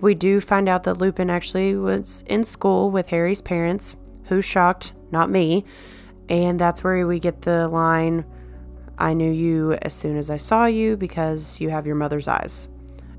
We 0.00 0.14
do 0.14 0.40
find 0.40 0.66
out 0.66 0.84
that 0.84 0.96
Lupin 0.96 1.28
actually 1.28 1.76
was 1.76 2.24
in 2.26 2.42
school 2.42 2.90
with 2.90 3.08
Harry's 3.08 3.42
parents. 3.42 3.96
Who's 4.24 4.46
shocked? 4.46 4.94
Not 5.10 5.28
me. 5.28 5.66
And 6.30 6.58
that's 6.58 6.82
where 6.82 7.06
we 7.06 7.20
get 7.20 7.42
the 7.42 7.68
line 7.68 8.24
I 8.96 9.12
knew 9.12 9.30
you 9.30 9.74
as 9.74 9.92
soon 9.92 10.16
as 10.16 10.30
I 10.30 10.38
saw 10.38 10.64
you 10.64 10.96
because 10.96 11.60
you 11.60 11.68
have 11.68 11.86
your 11.86 11.96
mother's 11.96 12.28
eyes. 12.28 12.70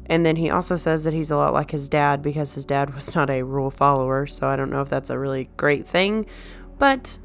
And 0.08 0.26
then 0.26 0.36
he 0.38 0.50
also 0.50 0.76
says 0.76 1.04
that 1.04 1.14
he's 1.14 1.30
a 1.30 1.38
lot 1.38 1.54
like 1.54 1.70
his 1.70 1.88
dad 1.88 2.24
because 2.24 2.56
his 2.56 2.66
dad 2.66 2.96
was 2.96 3.14
not 3.14 3.30
a 3.30 3.44
rule 3.44 3.70
follower. 3.70 4.26
So 4.26 4.48
I 4.48 4.56
don't 4.56 4.72
know 4.72 4.82
if 4.82 4.90
that's 4.90 5.12
a 5.12 5.20
really 5.20 5.52
great 5.56 5.88
thing, 5.88 6.26
but 6.80 7.20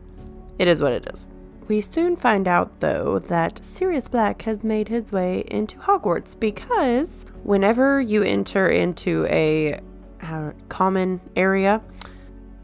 it 0.59 0.69
is 0.69 0.83
what 0.83 0.92
it 0.92 1.09
is. 1.14 1.26
We 1.69 1.81
soon 1.81 2.16
find 2.16 2.49
out, 2.49 2.81
though, 2.81 3.19
that 3.21 3.64
Sirius 3.64 4.09
Black 4.09 4.42
has 4.42 4.64
made 4.64 4.88
his 4.88 5.12
way 5.12 5.45
into 5.47 5.78
Hogwarts 5.78 6.38
because 6.38 7.25
whenever 7.45 8.00
you 8.00 8.23
enter 8.23 8.69
into 8.69 9.26
a 9.31 9.81
uh, 10.23 10.52
common 10.69 11.21
area, 11.37 11.81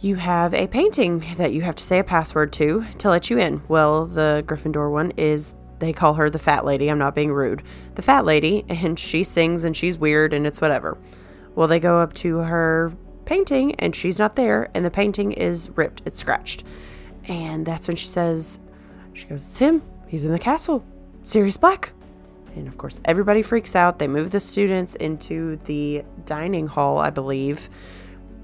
you 0.01 0.17
have 0.17 0.55
a 0.55 0.67
painting 0.67 1.25
that 1.37 1.53
you 1.53 1.63
have 1.63 1.75
to 1.77 1.85
say 1.85 1.99
a 1.99 2.05
password 2.05 2.53
to 2.55 2.85
to 2.99 3.09
let 3.09 3.31
you 3.31 3.39
in. 3.39 3.63
Well, 3.69 4.07
the 4.07 4.45
Gryffindor 4.47 4.91
one 4.93 5.13
is 5.17 5.55
they 5.79 5.93
call 5.93 6.15
her 6.15 6.31
the 6.31 6.39
fat 6.39 6.65
lady. 6.65 6.91
I'm 6.91 6.99
not 6.99 7.15
being 7.15 7.33
rude. 7.33 7.63
The 7.95 8.03
fat 8.03 8.25
lady, 8.25 8.65
and 8.69 8.99
she 8.99 9.25
sings 9.25 9.65
and 9.65 9.77
she's 9.77 9.99
weird 9.99 10.33
and 10.35 10.47
it's 10.47 10.61
whatever. 10.61 10.99
Well, 11.55 11.69
they 11.69 11.81
go 11.81 12.01
up 12.01 12.15
to 12.15 12.39
her 12.39 12.93
painting 13.25 13.75
and 13.77 13.95
she's 13.95 14.19
not 14.19 14.37
there, 14.37 14.71
and 14.75 14.85
the 14.85 14.91
painting 14.91 15.33
is 15.33 15.71
ripped, 15.71 16.03
it's 16.05 16.21
scratched. 16.21 16.65
And 17.25 17.67
that's 17.67 17.87
when 17.87 17.97
she 17.97 18.07
says, 18.07 18.59
She 19.19 19.27
goes, 19.27 19.43
It's 19.43 19.59
him. 19.59 19.83
He's 20.07 20.25
in 20.25 20.31
the 20.31 20.39
castle. 20.39 20.85
Sirius 21.25 21.57
Black. 21.57 21.93
And 22.55 22.69
of 22.69 22.79
course, 22.79 23.01
everybody 23.05 23.43
freaks 23.43 23.75
out. 23.75 23.99
They 23.99 24.07
move 24.07 24.31
the 24.31 24.39
students 24.39 24.95
into 24.95 25.57
the 25.65 26.05
dining 26.25 26.69
hall, 26.69 26.99
I 26.99 27.11
believe, 27.11 27.69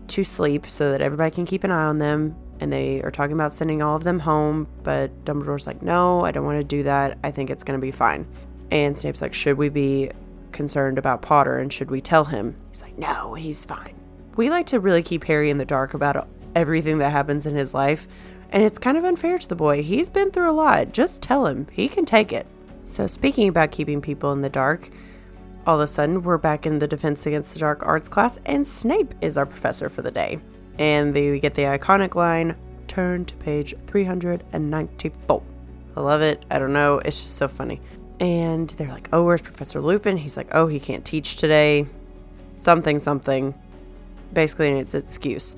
to 0.08 0.24
sleep 0.24 0.68
so 0.68 0.90
that 0.90 1.00
everybody 1.00 1.30
can 1.30 1.46
keep 1.46 1.62
an 1.62 1.70
eye 1.70 1.84
on 1.84 1.98
them. 1.98 2.34
And 2.58 2.72
they 2.72 3.00
are 3.02 3.12
talking 3.12 3.34
about 3.34 3.52
sending 3.52 3.82
all 3.82 3.96
of 3.96 4.02
them 4.02 4.18
home, 4.18 4.66
but 4.82 5.24
Dumbledore's 5.24 5.66
like, 5.66 5.80
no, 5.80 6.24
I 6.24 6.32
don't 6.32 6.44
want 6.44 6.60
to 6.60 6.66
do 6.66 6.82
that. 6.82 7.18
I 7.22 7.30
think 7.30 7.50
it's 7.50 7.64
going 7.64 7.78
to 7.78 7.84
be 7.84 7.90
fine. 7.90 8.26
And 8.70 8.98
Snape's 8.98 9.22
like, 9.22 9.34
should 9.34 9.56
we 9.56 9.68
be 9.68 10.10
concerned 10.52 10.98
about 10.98 11.22
Potter 11.22 11.58
and 11.58 11.72
should 11.72 11.90
we 11.90 12.00
tell 12.00 12.24
him? 12.24 12.56
He's 12.70 12.82
like, 12.82 12.98
no, 12.98 13.34
he's 13.34 13.64
fine. 13.64 13.94
We 14.36 14.50
like 14.50 14.66
to 14.66 14.80
really 14.80 15.02
keep 15.02 15.24
Harry 15.24 15.50
in 15.50 15.58
the 15.58 15.64
dark 15.64 15.94
about 15.94 16.28
everything 16.54 16.98
that 16.98 17.10
happens 17.10 17.46
in 17.46 17.54
his 17.54 17.74
life. 17.74 18.08
And 18.54 18.62
it's 18.62 18.78
kind 18.78 18.96
of 18.96 19.02
unfair 19.02 19.36
to 19.36 19.48
the 19.48 19.56
boy. 19.56 19.82
He's 19.82 20.08
been 20.08 20.30
through 20.30 20.48
a 20.48 20.52
lot. 20.52 20.92
Just 20.92 21.20
tell 21.20 21.44
him. 21.44 21.66
He 21.72 21.88
can 21.88 22.04
take 22.04 22.32
it. 22.32 22.46
So, 22.84 23.08
speaking 23.08 23.48
about 23.48 23.72
keeping 23.72 24.00
people 24.00 24.30
in 24.30 24.42
the 24.42 24.48
dark, 24.48 24.90
all 25.66 25.80
of 25.80 25.82
a 25.82 25.88
sudden 25.88 26.22
we're 26.22 26.38
back 26.38 26.64
in 26.64 26.78
the 26.78 26.86
Defense 26.86 27.26
Against 27.26 27.52
the 27.52 27.58
Dark 27.58 27.84
Arts 27.84 28.08
class, 28.08 28.38
and 28.46 28.64
Snape 28.64 29.12
is 29.20 29.36
our 29.36 29.44
professor 29.44 29.88
for 29.88 30.02
the 30.02 30.12
day. 30.12 30.38
And 30.78 31.12
they, 31.12 31.40
get 31.40 31.54
the 31.54 31.62
iconic 31.62 32.14
line 32.14 32.54
turn 32.86 33.24
to 33.24 33.34
page 33.38 33.74
394. 33.88 35.42
I 35.96 36.00
love 36.00 36.22
it. 36.22 36.44
I 36.48 36.60
don't 36.60 36.72
know. 36.72 36.98
It's 37.00 37.24
just 37.24 37.36
so 37.36 37.48
funny. 37.48 37.80
And 38.20 38.70
they're 38.70 38.86
like, 38.86 39.08
oh, 39.12 39.24
where's 39.24 39.42
Professor 39.42 39.80
Lupin? 39.80 40.16
He's 40.16 40.36
like, 40.36 40.48
oh, 40.52 40.68
he 40.68 40.78
can't 40.78 41.04
teach 41.04 41.36
today. 41.36 41.88
Something, 42.58 43.00
something. 43.00 43.52
Basically, 44.32 44.68
it's 44.68 44.94
an 44.94 45.02
excuse. 45.02 45.56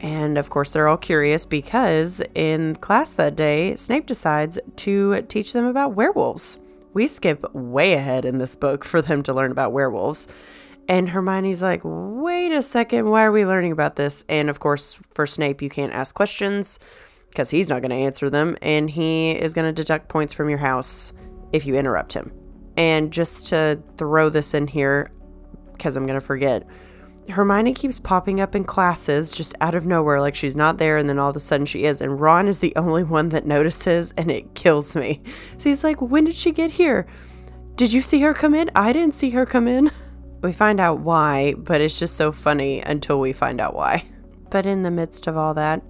And 0.00 0.38
of 0.38 0.48
course, 0.48 0.72
they're 0.72 0.88
all 0.88 0.96
curious 0.96 1.44
because 1.44 2.22
in 2.34 2.76
class 2.76 3.12
that 3.14 3.36
day, 3.36 3.76
Snape 3.76 4.06
decides 4.06 4.58
to 4.76 5.22
teach 5.22 5.52
them 5.52 5.66
about 5.66 5.94
werewolves. 5.94 6.58
We 6.94 7.06
skip 7.06 7.54
way 7.54 7.92
ahead 7.92 8.24
in 8.24 8.38
this 8.38 8.56
book 8.56 8.84
for 8.84 9.02
them 9.02 9.22
to 9.24 9.34
learn 9.34 9.52
about 9.52 9.72
werewolves. 9.72 10.26
And 10.88 11.08
Hermione's 11.08 11.62
like, 11.62 11.82
wait 11.84 12.50
a 12.50 12.62
second, 12.62 13.10
why 13.10 13.24
are 13.24 13.30
we 13.30 13.46
learning 13.46 13.72
about 13.72 13.96
this? 13.96 14.24
And 14.28 14.50
of 14.50 14.58
course, 14.58 14.98
for 15.12 15.26
Snape, 15.26 15.62
you 15.62 15.70
can't 15.70 15.92
ask 15.92 16.14
questions 16.14 16.80
because 17.28 17.50
he's 17.50 17.68
not 17.68 17.80
going 17.80 17.90
to 17.90 17.96
answer 17.96 18.28
them. 18.28 18.56
And 18.60 18.90
he 18.90 19.30
is 19.30 19.54
going 19.54 19.66
to 19.66 19.72
deduct 19.72 20.08
points 20.08 20.32
from 20.32 20.48
your 20.48 20.58
house 20.58 21.12
if 21.52 21.66
you 21.66 21.76
interrupt 21.76 22.14
him. 22.14 22.32
And 22.76 23.12
just 23.12 23.46
to 23.46 23.80
throw 23.98 24.30
this 24.30 24.54
in 24.54 24.66
here, 24.66 25.12
because 25.72 25.94
I'm 25.94 26.06
going 26.06 26.18
to 26.18 26.26
forget, 26.26 26.66
Hermione 27.28 27.74
keeps 27.74 27.98
popping 27.98 28.40
up 28.40 28.54
in 28.54 28.64
classes 28.64 29.30
just 29.30 29.54
out 29.60 29.74
of 29.74 29.86
nowhere, 29.86 30.20
like 30.20 30.34
she's 30.34 30.56
not 30.56 30.78
there, 30.78 30.96
and 30.96 31.08
then 31.08 31.18
all 31.18 31.30
of 31.30 31.36
a 31.36 31.40
sudden 31.40 31.66
she 31.66 31.84
is. 31.84 32.00
And 32.00 32.20
Ron 32.20 32.48
is 32.48 32.58
the 32.58 32.72
only 32.76 33.04
one 33.04 33.28
that 33.30 33.46
notices, 33.46 34.12
and 34.16 34.30
it 34.30 34.54
kills 34.54 34.96
me. 34.96 35.22
So 35.58 35.68
he's 35.68 35.84
like, 35.84 36.00
When 36.00 36.24
did 36.24 36.36
she 36.36 36.52
get 36.52 36.70
here? 36.70 37.06
Did 37.76 37.92
you 37.92 38.02
see 38.02 38.20
her 38.20 38.34
come 38.34 38.54
in? 38.54 38.70
I 38.74 38.92
didn't 38.92 39.14
see 39.14 39.30
her 39.30 39.46
come 39.46 39.68
in. 39.68 39.90
We 40.42 40.54
find 40.54 40.80
out 40.80 41.00
why, 41.00 41.52
but 41.52 41.82
it's 41.82 41.98
just 41.98 42.16
so 42.16 42.32
funny 42.32 42.80
until 42.80 43.20
we 43.20 43.34
find 43.34 43.60
out 43.60 43.74
why. 43.74 44.04
But 44.48 44.64
in 44.64 44.82
the 44.82 44.90
midst 44.90 45.26
of 45.26 45.36
all 45.36 45.52
that, 45.52 45.82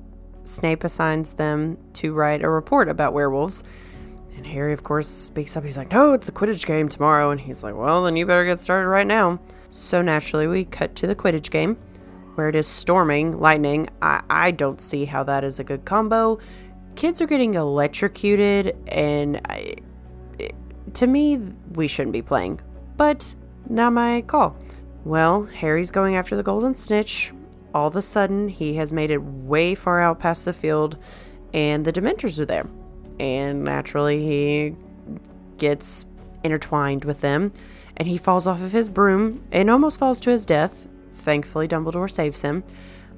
Snape 0.42 0.82
assigns 0.82 1.34
them 1.34 1.78
to 1.94 2.12
write 2.12 2.42
a 2.42 2.50
report 2.50 2.88
about 2.88 3.12
werewolves. 3.12 3.62
And 4.36 4.44
Harry, 4.44 4.72
of 4.72 4.82
course, 4.82 5.06
speaks 5.06 5.56
up. 5.56 5.62
He's 5.62 5.76
like, 5.76 5.92
No, 5.92 6.14
it's 6.14 6.26
the 6.26 6.32
Quidditch 6.32 6.66
game 6.66 6.88
tomorrow. 6.88 7.30
And 7.30 7.40
he's 7.40 7.62
like, 7.62 7.76
Well, 7.76 8.02
then 8.02 8.16
you 8.16 8.26
better 8.26 8.44
get 8.44 8.58
started 8.58 8.88
right 8.88 9.06
now. 9.06 9.38
So 9.70 10.02
naturally, 10.02 10.46
we 10.46 10.64
cut 10.64 10.94
to 10.96 11.06
the 11.06 11.14
Quidditch 11.14 11.50
game 11.50 11.76
where 12.34 12.48
it 12.48 12.56
is 12.56 12.66
storming, 12.66 13.38
lightning. 13.38 13.88
I, 14.02 14.22
I 14.28 14.50
don't 14.50 14.80
see 14.80 15.04
how 15.04 15.22
that 15.24 15.44
is 15.44 15.58
a 15.58 15.64
good 15.64 15.84
combo. 15.84 16.38
Kids 16.96 17.20
are 17.20 17.26
getting 17.26 17.54
electrocuted, 17.54 18.76
and 18.88 19.40
I, 19.48 19.76
it, 20.38 20.54
to 20.94 21.06
me, 21.06 21.38
we 21.74 21.86
shouldn't 21.86 22.12
be 22.12 22.22
playing. 22.22 22.60
But 22.96 23.34
not 23.68 23.92
my 23.92 24.22
call. 24.22 24.56
Well, 25.04 25.44
Harry's 25.44 25.90
going 25.90 26.16
after 26.16 26.36
the 26.36 26.42
golden 26.42 26.74
snitch. 26.74 27.32
All 27.74 27.86
of 27.86 27.96
a 27.96 28.02
sudden, 28.02 28.48
he 28.48 28.74
has 28.74 28.92
made 28.92 29.10
it 29.10 29.22
way 29.22 29.74
far 29.74 30.00
out 30.00 30.18
past 30.18 30.44
the 30.44 30.52
field, 30.52 30.98
and 31.54 31.84
the 31.84 31.92
Dementors 31.92 32.38
are 32.38 32.46
there. 32.46 32.68
And 33.18 33.64
naturally, 33.64 34.20
he 34.20 34.76
gets 35.58 36.06
intertwined 36.42 37.04
with 37.04 37.20
them 37.20 37.52
and 37.96 38.08
he 38.08 38.18
falls 38.18 38.46
off 38.46 38.62
of 38.62 38.72
his 38.72 38.88
broom 38.88 39.42
and 39.52 39.70
almost 39.70 39.98
falls 39.98 40.20
to 40.20 40.30
his 40.30 40.46
death. 40.46 40.86
Thankfully, 41.12 41.68
Dumbledore 41.68 42.10
saves 42.10 42.42
him. 42.42 42.62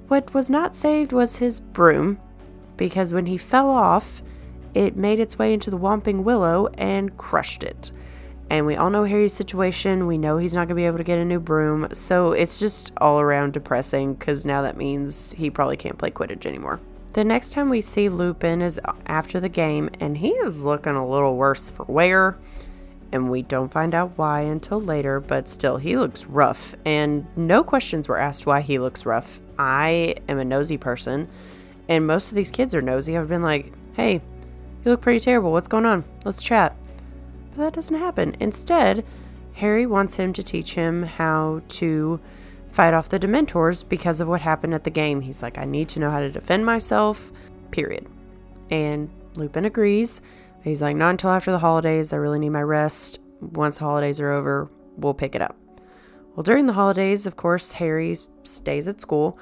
What 0.09 0.35
was 0.35 0.51
not 0.51 0.77
saved 0.77 1.13
was 1.13 1.37
his 1.37 1.61
broom, 1.61 2.19
because 2.77 3.15
when 3.15 3.27
he 3.27 3.39
fell 3.39 3.71
off, 3.71 4.23
it 4.75 4.97
made 4.97 5.21
its 5.21 5.39
way 5.39 5.55
into 5.55 5.71
the 5.71 5.79
Whomping 5.79 6.23
Willow 6.23 6.67
and 6.79 7.17
crushed 7.17 7.63
it. 7.63 7.93
And 8.51 8.67
we 8.67 8.77
all 8.77 8.91
know 8.91 9.05
Harry's 9.05 9.33
situation. 9.33 10.07
We 10.07 10.19
know 10.19 10.37
he's 10.37 10.53
not 10.53 10.69
going 10.69 10.71
to 10.71 10.75
be 10.75 10.85
able 10.85 10.99
to 10.99 11.05
get 11.05 11.19
a 11.19 11.25
new 11.25 11.41
broom. 11.41 11.89
So 11.93 12.33
it's 12.33 12.59
just 12.59 12.93
all 12.99 13.19
around 13.21 13.55
depressing 13.55 14.15
because 14.15 14.45
now 14.45 14.61
that 14.63 14.77
means 14.77 15.33
he 15.33 15.49
probably 15.49 15.77
can't 15.77 15.97
play 15.97 16.11
Quidditch 16.11 16.45
anymore. 16.45 16.79
The 17.15 17.25
next 17.25 17.53
time 17.53 17.71
we 17.71 17.81
see 17.81 18.09
Lupin 18.09 18.61
is 18.63 18.81
after 19.07 19.39
the 19.41 19.49
game, 19.49 19.91
and 20.01 20.19
he 20.19 20.31
is 20.31 20.65
looking 20.65 20.95
a 20.95 21.07
little 21.07 21.37
worse 21.37 21.71
for 21.71 21.85
wear. 21.85 22.39
And 23.13 23.31
we 23.31 23.43
don't 23.43 23.71
find 23.71 23.95
out 23.95 24.17
why 24.17 24.41
until 24.41 24.81
later, 24.81 25.21
but 25.21 25.49
still, 25.49 25.77
he 25.77 25.99
looks 25.99 26.25
rough. 26.25 26.75
And 26.87 27.27
no 27.37 27.63
questions 27.63 28.09
were 28.09 28.19
asked 28.19 28.47
why 28.47 28.63
he 28.63 28.79
looks 28.79 29.05
rough. 29.05 29.41
I 29.59 30.17
am 30.29 30.39
a 30.39 30.45
nosy 30.45 30.79
person, 30.79 31.29
and 31.89 32.07
most 32.07 32.31
of 32.31 32.37
these 32.37 32.51
kids 32.51 32.75
are 32.75 32.81
nosy. 32.81 33.19
I've 33.19 33.29
been 33.29 33.43
like, 33.43 33.71
hey, 33.93 34.15
you 34.15 34.91
look 34.91 35.03
pretty 35.03 35.21
terrible. 35.21 35.53
What's 35.53 35.69
going 35.69 35.85
on? 35.85 36.05
Let's 36.25 36.43
chat. 36.43 36.75
But 37.51 37.59
that 37.59 37.73
doesn't 37.75 37.99
happen. 37.99 38.35
Instead, 38.41 39.05
Harry 39.53 39.85
wants 39.85 40.15
him 40.15 40.33
to 40.33 40.43
teach 40.43 40.75
him 40.75 41.03
how 41.03 41.61
to 41.69 42.19
fight 42.71 42.95
off 42.95 43.11
the 43.11 43.21
Dementors 43.21 43.87
because 43.87 44.21
of 44.21 44.29
what 44.29 44.41
happened 44.41 44.73
at 44.73 44.85
the 44.85 44.91
game. 44.91 45.21
He's 45.21 45.43
like, 45.43 45.59
I 45.59 45.67
need 45.67 45.91
to 45.91 46.01
know 46.01 46.11
how 46.11 46.21
to 46.21 46.31
defend 46.31 46.65
myself, 46.65 47.31
period. 47.71 48.07
And 48.71 49.11
Lupin 49.37 49.67
agrees. 49.67 50.23
He's 50.63 50.83
like, 50.83 50.97
not 50.97 51.11
until 51.11 51.31
after 51.31 51.51
the 51.51 51.59
holidays. 51.59 52.13
I 52.13 52.17
really 52.17 52.39
need 52.39 52.51
my 52.51 52.63
rest. 52.63 53.21
Once 53.41 53.79
the 53.79 53.85
holidays 53.85 54.21
are 54.21 54.31
over, 54.31 54.71
we'll 54.97 55.15
pick 55.15 55.35
it 55.35 55.43
up. 55.43 55.57
Well, 56.35 56.45
during 56.45 56.67
the 56.67 56.73
holidays, 56.73 57.27
of 57.27 57.37
course, 57.37 57.73
Harry 57.73 58.17
stays 58.45 58.89
at 58.89 59.01
school, 59.01 59.39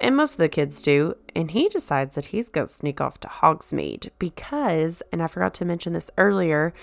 and 0.00 0.16
most 0.16 0.32
of 0.32 0.38
the 0.38 0.48
kids 0.48 0.82
do, 0.82 1.14
and 1.34 1.50
he 1.50 1.68
decides 1.68 2.14
that 2.16 2.26
he's 2.26 2.48
going 2.48 2.66
to 2.66 2.72
sneak 2.72 3.00
off 3.00 3.20
to 3.20 3.28
Hogsmeade 3.28 4.10
because, 4.18 5.02
and 5.12 5.22
I 5.22 5.26
forgot 5.26 5.54
to 5.54 5.64
mention 5.64 5.92
this 5.92 6.10
earlier, 6.18 6.74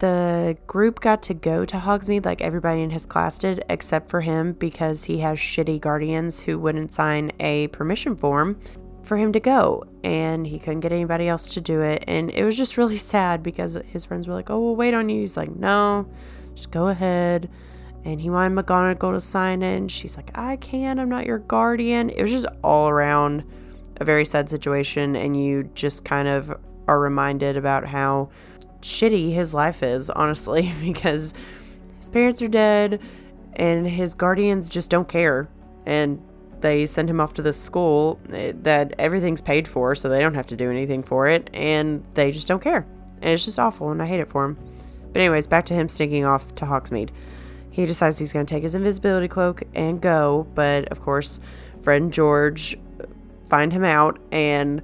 the 0.00 0.56
group 0.66 1.00
got 1.00 1.22
to 1.24 1.34
go 1.34 1.64
to 1.64 1.76
Hogsmeade 1.76 2.24
like 2.24 2.40
everybody 2.40 2.82
in 2.82 2.90
his 2.90 3.06
class 3.06 3.38
did, 3.38 3.64
except 3.68 4.08
for 4.08 4.20
him 4.20 4.52
because 4.52 5.04
he 5.04 5.18
has 5.18 5.38
shitty 5.38 5.80
guardians 5.80 6.40
who 6.40 6.58
wouldn't 6.58 6.92
sign 6.92 7.30
a 7.40 7.68
permission 7.68 8.16
form 8.16 8.58
for 9.02 9.16
him 9.16 9.32
to 9.32 9.40
go. 9.40 9.84
And 10.04 10.46
he 10.46 10.58
couldn't 10.58 10.80
get 10.80 10.92
anybody 10.92 11.28
else 11.28 11.48
to 11.50 11.60
do 11.60 11.80
it. 11.80 12.04
And 12.06 12.30
it 12.30 12.44
was 12.44 12.56
just 12.56 12.76
really 12.76 12.96
sad 13.14 13.42
because 13.42 13.78
his 13.86 14.04
friends 14.04 14.28
were 14.28 14.34
like, 14.34 14.50
oh, 14.50 14.60
we'll 14.60 14.76
wait 14.76 14.94
on 14.94 15.08
you. 15.08 15.20
He's 15.20 15.36
like, 15.36 15.54
no, 15.54 16.08
just 16.54 16.70
go 16.70 16.88
ahead. 16.88 17.50
And 18.04 18.20
he 18.20 18.30
wanted 18.30 18.56
McGonagall 18.56 19.14
to 19.14 19.20
sign 19.20 19.62
in. 19.62 19.88
She's 19.88 20.16
like, 20.16 20.30
I 20.36 20.56
can't, 20.56 21.00
I'm 21.00 21.08
not 21.08 21.26
your 21.26 21.40
guardian. 21.40 22.10
It 22.10 22.22
was 22.22 22.30
just 22.30 22.46
all 22.62 22.88
around 22.88 23.44
a 24.00 24.04
very 24.04 24.24
sad 24.24 24.48
situation. 24.48 25.16
And 25.16 25.40
you 25.40 25.64
just 25.74 26.04
kind 26.04 26.28
of 26.28 26.52
are 26.86 27.00
reminded 27.00 27.56
about 27.56 27.86
how 27.86 28.30
shitty 28.80 29.32
his 29.32 29.52
life 29.52 29.82
is, 29.82 30.10
honestly, 30.10 30.72
because 30.82 31.34
his 31.98 32.08
parents 32.08 32.40
are 32.40 32.48
dead 32.48 33.00
and 33.56 33.86
his 33.86 34.14
guardians 34.14 34.68
just 34.68 34.90
don't 34.90 35.08
care. 35.08 35.48
And 35.86 36.22
they 36.60 36.86
send 36.86 37.08
him 37.08 37.20
off 37.20 37.34
to 37.34 37.42
this 37.42 37.60
school 37.60 38.18
eh, 38.32 38.52
that 38.62 38.94
everything's 38.98 39.40
paid 39.40 39.66
for, 39.66 39.94
so 39.94 40.08
they 40.08 40.20
don't 40.20 40.34
have 40.34 40.46
to 40.48 40.56
do 40.56 40.70
anything 40.70 41.02
for 41.02 41.26
it, 41.26 41.50
and 41.52 42.04
they 42.14 42.32
just 42.32 42.48
don't 42.48 42.62
care. 42.62 42.86
And 43.20 43.32
it's 43.32 43.44
just 43.44 43.58
awful, 43.58 43.90
and 43.90 44.02
I 44.02 44.06
hate 44.06 44.20
it 44.20 44.28
for 44.28 44.44
him. 44.44 44.58
But, 45.12 45.20
anyways, 45.20 45.46
back 45.46 45.66
to 45.66 45.74
him 45.74 45.88
sneaking 45.88 46.24
off 46.24 46.54
to 46.56 46.64
Hogsmeade. 46.64 47.10
He 47.70 47.86
decides 47.86 48.18
he's 48.18 48.32
going 48.32 48.46
to 48.46 48.54
take 48.54 48.62
his 48.62 48.74
invisibility 48.74 49.28
cloak 49.28 49.62
and 49.74 50.00
go, 50.00 50.46
but 50.54 50.88
of 50.88 51.00
course, 51.00 51.40
Fred 51.82 52.02
and 52.02 52.12
George 52.12 52.76
find 53.48 53.72
him 53.72 53.84
out 53.84 54.18
and 54.32 54.82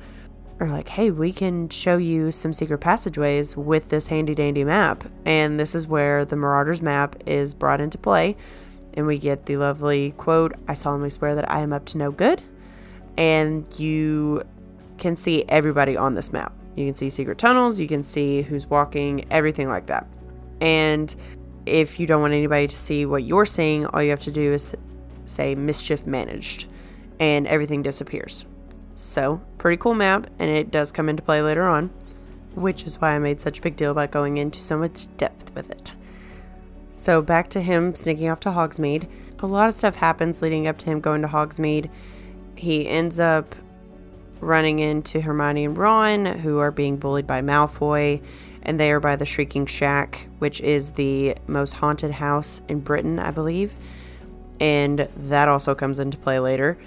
are 0.60 0.68
like, 0.68 0.88
hey, 0.88 1.10
we 1.10 1.32
can 1.32 1.68
show 1.68 1.96
you 1.96 2.30
some 2.30 2.52
secret 2.52 2.78
passageways 2.78 3.56
with 3.56 3.88
this 3.88 4.06
handy 4.06 4.34
dandy 4.34 4.64
map. 4.64 5.04
And 5.24 5.58
this 5.58 5.74
is 5.74 5.86
where 5.86 6.24
the 6.24 6.36
Marauders 6.36 6.82
map 6.82 7.16
is 7.26 7.54
brought 7.54 7.80
into 7.80 7.98
play. 7.98 8.36
And 8.94 9.06
we 9.06 9.18
get 9.18 9.46
the 9.46 9.56
lovely 9.56 10.12
quote 10.12 10.54
I 10.68 10.74
solemnly 10.74 11.10
swear 11.10 11.34
that 11.34 11.50
I 11.50 11.60
am 11.60 11.72
up 11.72 11.84
to 11.86 11.98
no 11.98 12.10
good. 12.10 12.40
And 13.16 13.68
you 13.78 14.42
can 14.98 15.16
see 15.16 15.44
everybody 15.48 15.96
on 15.96 16.14
this 16.14 16.32
map. 16.32 16.52
You 16.76 16.86
can 16.86 16.94
see 16.94 17.10
secret 17.10 17.38
tunnels, 17.38 17.78
you 17.78 17.86
can 17.86 18.02
see 18.02 18.42
who's 18.42 18.66
walking, 18.66 19.24
everything 19.30 19.68
like 19.68 19.86
that. 19.86 20.06
And 20.60 21.14
if 21.66 21.98
you 22.00 22.06
don't 22.06 22.20
want 22.20 22.34
anybody 22.34 22.66
to 22.66 22.76
see 22.76 23.06
what 23.06 23.24
you're 23.24 23.46
seeing, 23.46 23.86
all 23.86 24.02
you 24.02 24.10
have 24.10 24.20
to 24.20 24.32
do 24.32 24.52
is 24.52 24.76
say 25.26 25.54
mischief 25.54 26.06
managed, 26.06 26.66
and 27.20 27.46
everything 27.46 27.82
disappears. 27.82 28.44
So, 28.96 29.40
pretty 29.58 29.76
cool 29.78 29.94
map, 29.94 30.28
and 30.38 30.50
it 30.50 30.70
does 30.70 30.92
come 30.92 31.08
into 31.08 31.22
play 31.22 31.42
later 31.42 31.64
on, 31.64 31.90
which 32.54 32.84
is 32.84 33.00
why 33.00 33.14
I 33.14 33.18
made 33.18 33.40
such 33.40 33.58
a 33.58 33.62
big 33.62 33.76
deal 33.76 33.90
about 33.90 34.10
going 34.10 34.38
into 34.38 34.60
so 34.60 34.78
much 34.78 35.06
depth 35.16 35.54
with 35.54 35.70
it. 35.70 35.94
So, 37.04 37.20
back 37.20 37.50
to 37.50 37.60
him 37.60 37.94
sneaking 37.94 38.30
off 38.30 38.40
to 38.40 38.48
Hogsmeade. 38.48 39.06
A 39.40 39.46
lot 39.46 39.68
of 39.68 39.74
stuff 39.74 39.94
happens 39.94 40.40
leading 40.40 40.66
up 40.66 40.78
to 40.78 40.86
him 40.86 41.00
going 41.00 41.20
to 41.20 41.28
Hogsmeade. 41.28 41.90
He 42.56 42.88
ends 42.88 43.20
up 43.20 43.54
running 44.40 44.78
into 44.78 45.20
Hermione 45.20 45.66
and 45.66 45.76
Ron, 45.76 46.24
who 46.24 46.60
are 46.60 46.70
being 46.70 46.96
bullied 46.96 47.26
by 47.26 47.42
Malfoy, 47.42 48.22
and 48.62 48.80
they 48.80 48.90
are 48.90 49.00
by 49.00 49.16
the 49.16 49.26
Shrieking 49.26 49.66
Shack, 49.66 50.28
which 50.38 50.62
is 50.62 50.92
the 50.92 51.36
most 51.46 51.74
haunted 51.74 52.10
house 52.10 52.62
in 52.68 52.80
Britain, 52.80 53.18
I 53.18 53.32
believe. 53.32 53.74
And 54.58 55.00
that 55.14 55.46
also 55.46 55.74
comes 55.74 55.98
into 55.98 56.16
play 56.16 56.38
later. 56.38 56.78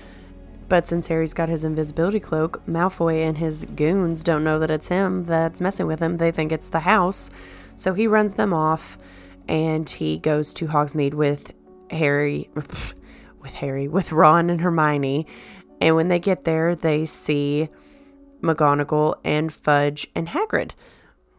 But 0.68 0.88
since 0.88 1.06
Harry's 1.06 1.36
got 1.36 1.48
his 1.48 1.64
invisibility 1.64 2.20
cloak, 2.20 2.66
Malfoy 2.66 3.24
and 3.24 3.38
his 3.38 3.66
goons 3.66 4.24
don't 4.24 4.44
know 4.44 4.58
that 4.58 4.72
it's 4.72 4.88
him 4.88 5.26
that's 5.26 5.62
messing 5.62 5.86
with 5.86 6.00
him. 6.00 6.18
They 6.18 6.32
think 6.32 6.52
it's 6.52 6.70
the 6.70 6.80
house. 6.80 7.30
So 7.76 7.94
he 7.94 8.08
runs 8.08 8.34
them 8.34 8.52
off 8.52 8.98
and 9.48 9.90
he 9.90 10.20
goes 10.20 10.54
to 10.56 10.68
Hogsmeade 10.68 11.14
with 11.14 11.54
Harry 11.90 12.50
with 12.56 13.54
Harry, 13.54 13.88
with 13.88 14.12
Ron 14.12 14.50
and 14.50 14.62
Hermione. 14.62 15.26
And 15.80 15.96
when 15.96 16.08
they 16.08 16.20
get 16.20 16.44
there, 16.44 16.76
they 16.76 17.06
see 17.06 17.70
McGonagall 18.42 19.16
and 19.24 19.54
Fudge 19.54 20.08
and 20.16 20.28
Hagrid. 20.28 20.72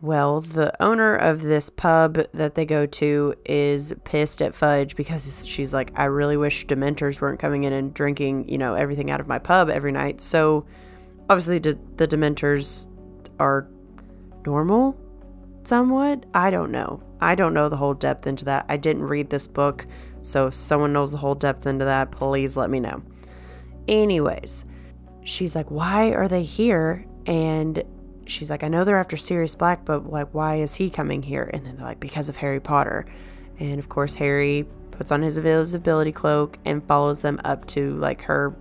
Well, 0.01 0.41
the 0.41 0.81
owner 0.81 1.17
of 1.17 1.43
this 1.43 1.71
pub 1.71 2.21
that 2.33 2.55
they 2.55 2.65
go 2.65 2.87
to 2.87 3.35
is 3.45 3.93
pissed 4.05 4.41
at 4.41 4.55
Fudge 4.55 4.95
because 4.95 5.45
she's 5.45 5.75
like, 5.75 5.91
I 5.97 6.05
really 6.05 6.37
wish 6.37 6.67
Dementors 6.67 7.21
weren't 7.21 7.41
coming 7.41 7.65
in 7.65 7.73
and 7.73 7.93
drinking, 7.93 8.49
you 8.49 8.59
know, 8.59 8.75
everything 8.75 9.11
out 9.11 9.19
of 9.19 9.27
my 9.27 9.41
pub 9.41 9.69
every 9.69 9.91
night. 9.91 10.21
So, 10.21 10.67
obviously, 11.29 11.59
the 11.59 12.07
Dementors 12.07 12.87
are 13.41 13.69
normal 14.47 14.97
somewhat. 15.69 16.25
I 16.35 16.51
don't 16.51 16.73
know. 16.73 17.03
I 17.21 17.35
don't 17.35 17.55
know 17.55 17.69
the 17.69 17.77
whole 17.77 17.95
depth 17.95 18.27
into 18.27 18.45
that. 18.47 18.67
I 18.69 18.77
didn't 18.77 19.03
read 19.03 19.31
this 19.31 19.47
book. 19.47 19.87
So, 20.21 20.49
if 20.49 20.55
someone 20.55 20.93
knows 20.93 21.13
the 21.13 21.19
whole 21.19 21.35
depth 21.35 21.67
into 21.67 21.85
that, 21.85 22.11
please 22.11 22.57
let 22.57 22.71
me 22.71 22.81
know. 22.81 23.03
Anyways, 23.87 24.65
she's 25.23 25.55
like, 25.55 25.71
Why 25.71 26.11
are 26.11 26.27
they 26.27 26.43
here? 26.43 27.07
And 27.27 27.83
she's 28.27 28.51
like, 28.51 28.63
I 28.63 28.69
know 28.69 28.85
they're 28.85 28.99
after 28.99 29.17
Sirius 29.17 29.55
Black, 29.55 29.85
but 29.85 30.11
like, 30.11 30.33
why 30.33 30.57
is 30.57 30.75
he 30.75 30.91
coming 30.91 31.23
here? 31.23 31.51
And 31.53 31.65
then 31.65 31.77
they're 31.77 31.87
like, 31.87 32.01
because 32.01 32.29
of 32.29 32.37
Harry 32.37 32.61
Potter. 32.61 33.07
And 33.59 33.79
of 33.79 33.89
course, 33.89 34.15
Harry 34.15 34.67
puts 34.93 35.13
on 35.13 35.23
his 35.23 35.37
invisibility 35.37 36.13
cloak 36.13 36.59
and 36.65 36.87
follows 36.87 37.21
them 37.21 37.41
up 37.45 37.67
to 37.69 37.95
like 37.97 38.23
her, 38.23 38.55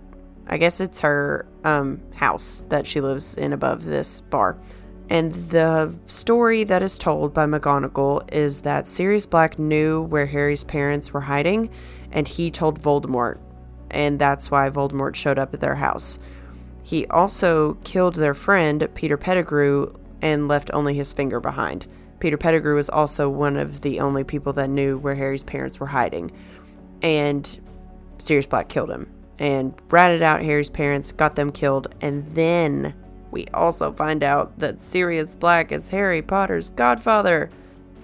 I 0.46 0.56
guess 0.56 0.80
it's 0.80 1.00
her 1.00 1.46
um, 1.64 2.00
house 2.14 2.62
that 2.68 2.86
she 2.86 3.00
lives 3.00 3.36
in 3.36 3.52
above 3.52 3.84
this 3.84 4.20
bar. 4.22 4.58
And 5.10 5.32
the 5.50 5.94
story 6.06 6.64
that 6.64 6.82
is 6.82 6.98
told 6.98 7.32
by 7.32 7.46
McGonagall 7.46 8.32
is 8.32 8.60
that 8.60 8.86
Sirius 8.86 9.24
Black 9.24 9.58
knew 9.58 10.02
where 10.02 10.26
Harry's 10.26 10.64
parents 10.64 11.12
were 11.12 11.22
hiding, 11.22 11.70
and 12.12 12.28
he 12.28 12.50
told 12.50 12.82
Voldemort, 12.82 13.38
and 13.90 14.18
that's 14.18 14.50
why 14.50 14.68
Voldemort 14.68 15.14
showed 15.14 15.38
up 15.38 15.54
at 15.54 15.60
their 15.60 15.76
house. 15.76 16.18
He 16.82 17.06
also 17.06 17.74
killed 17.84 18.16
their 18.16 18.34
friend, 18.34 18.86
Peter 18.94 19.16
Pettigrew, 19.16 19.94
and 20.20 20.48
left 20.48 20.70
only 20.74 20.94
his 20.94 21.12
finger 21.12 21.40
behind. 21.40 21.86
Peter 22.18 22.36
Pettigrew 22.36 22.74
was 22.74 22.90
also 22.90 23.28
one 23.28 23.56
of 23.56 23.80
the 23.82 24.00
only 24.00 24.24
people 24.24 24.52
that 24.54 24.68
knew 24.68 24.98
where 24.98 25.14
Harry's 25.14 25.44
parents 25.44 25.78
were 25.78 25.86
hiding. 25.86 26.32
And 27.02 27.58
Sirius 28.18 28.46
Black 28.46 28.68
killed 28.68 28.90
him 28.90 29.08
and 29.38 29.72
ratted 29.90 30.22
out 30.22 30.42
Harry's 30.42 30.70
parents, 30.70 31.12
got 31.12 31.36
them 31.36 31.52
killed, 31.52 31.94
and 32.00 32.26
then 32.34 32.94
we 33.38 33.46
also 33.54 33.92
find 33.92 34.22
out 34.22 34.58
that 34.58 34.80
Sirius 34.80 35.36
Black 35.36 35.72
is 35.72 35.88
Harry 35.88 36.22
Potter's 36.22 36.70
godfather. 36.70 37.50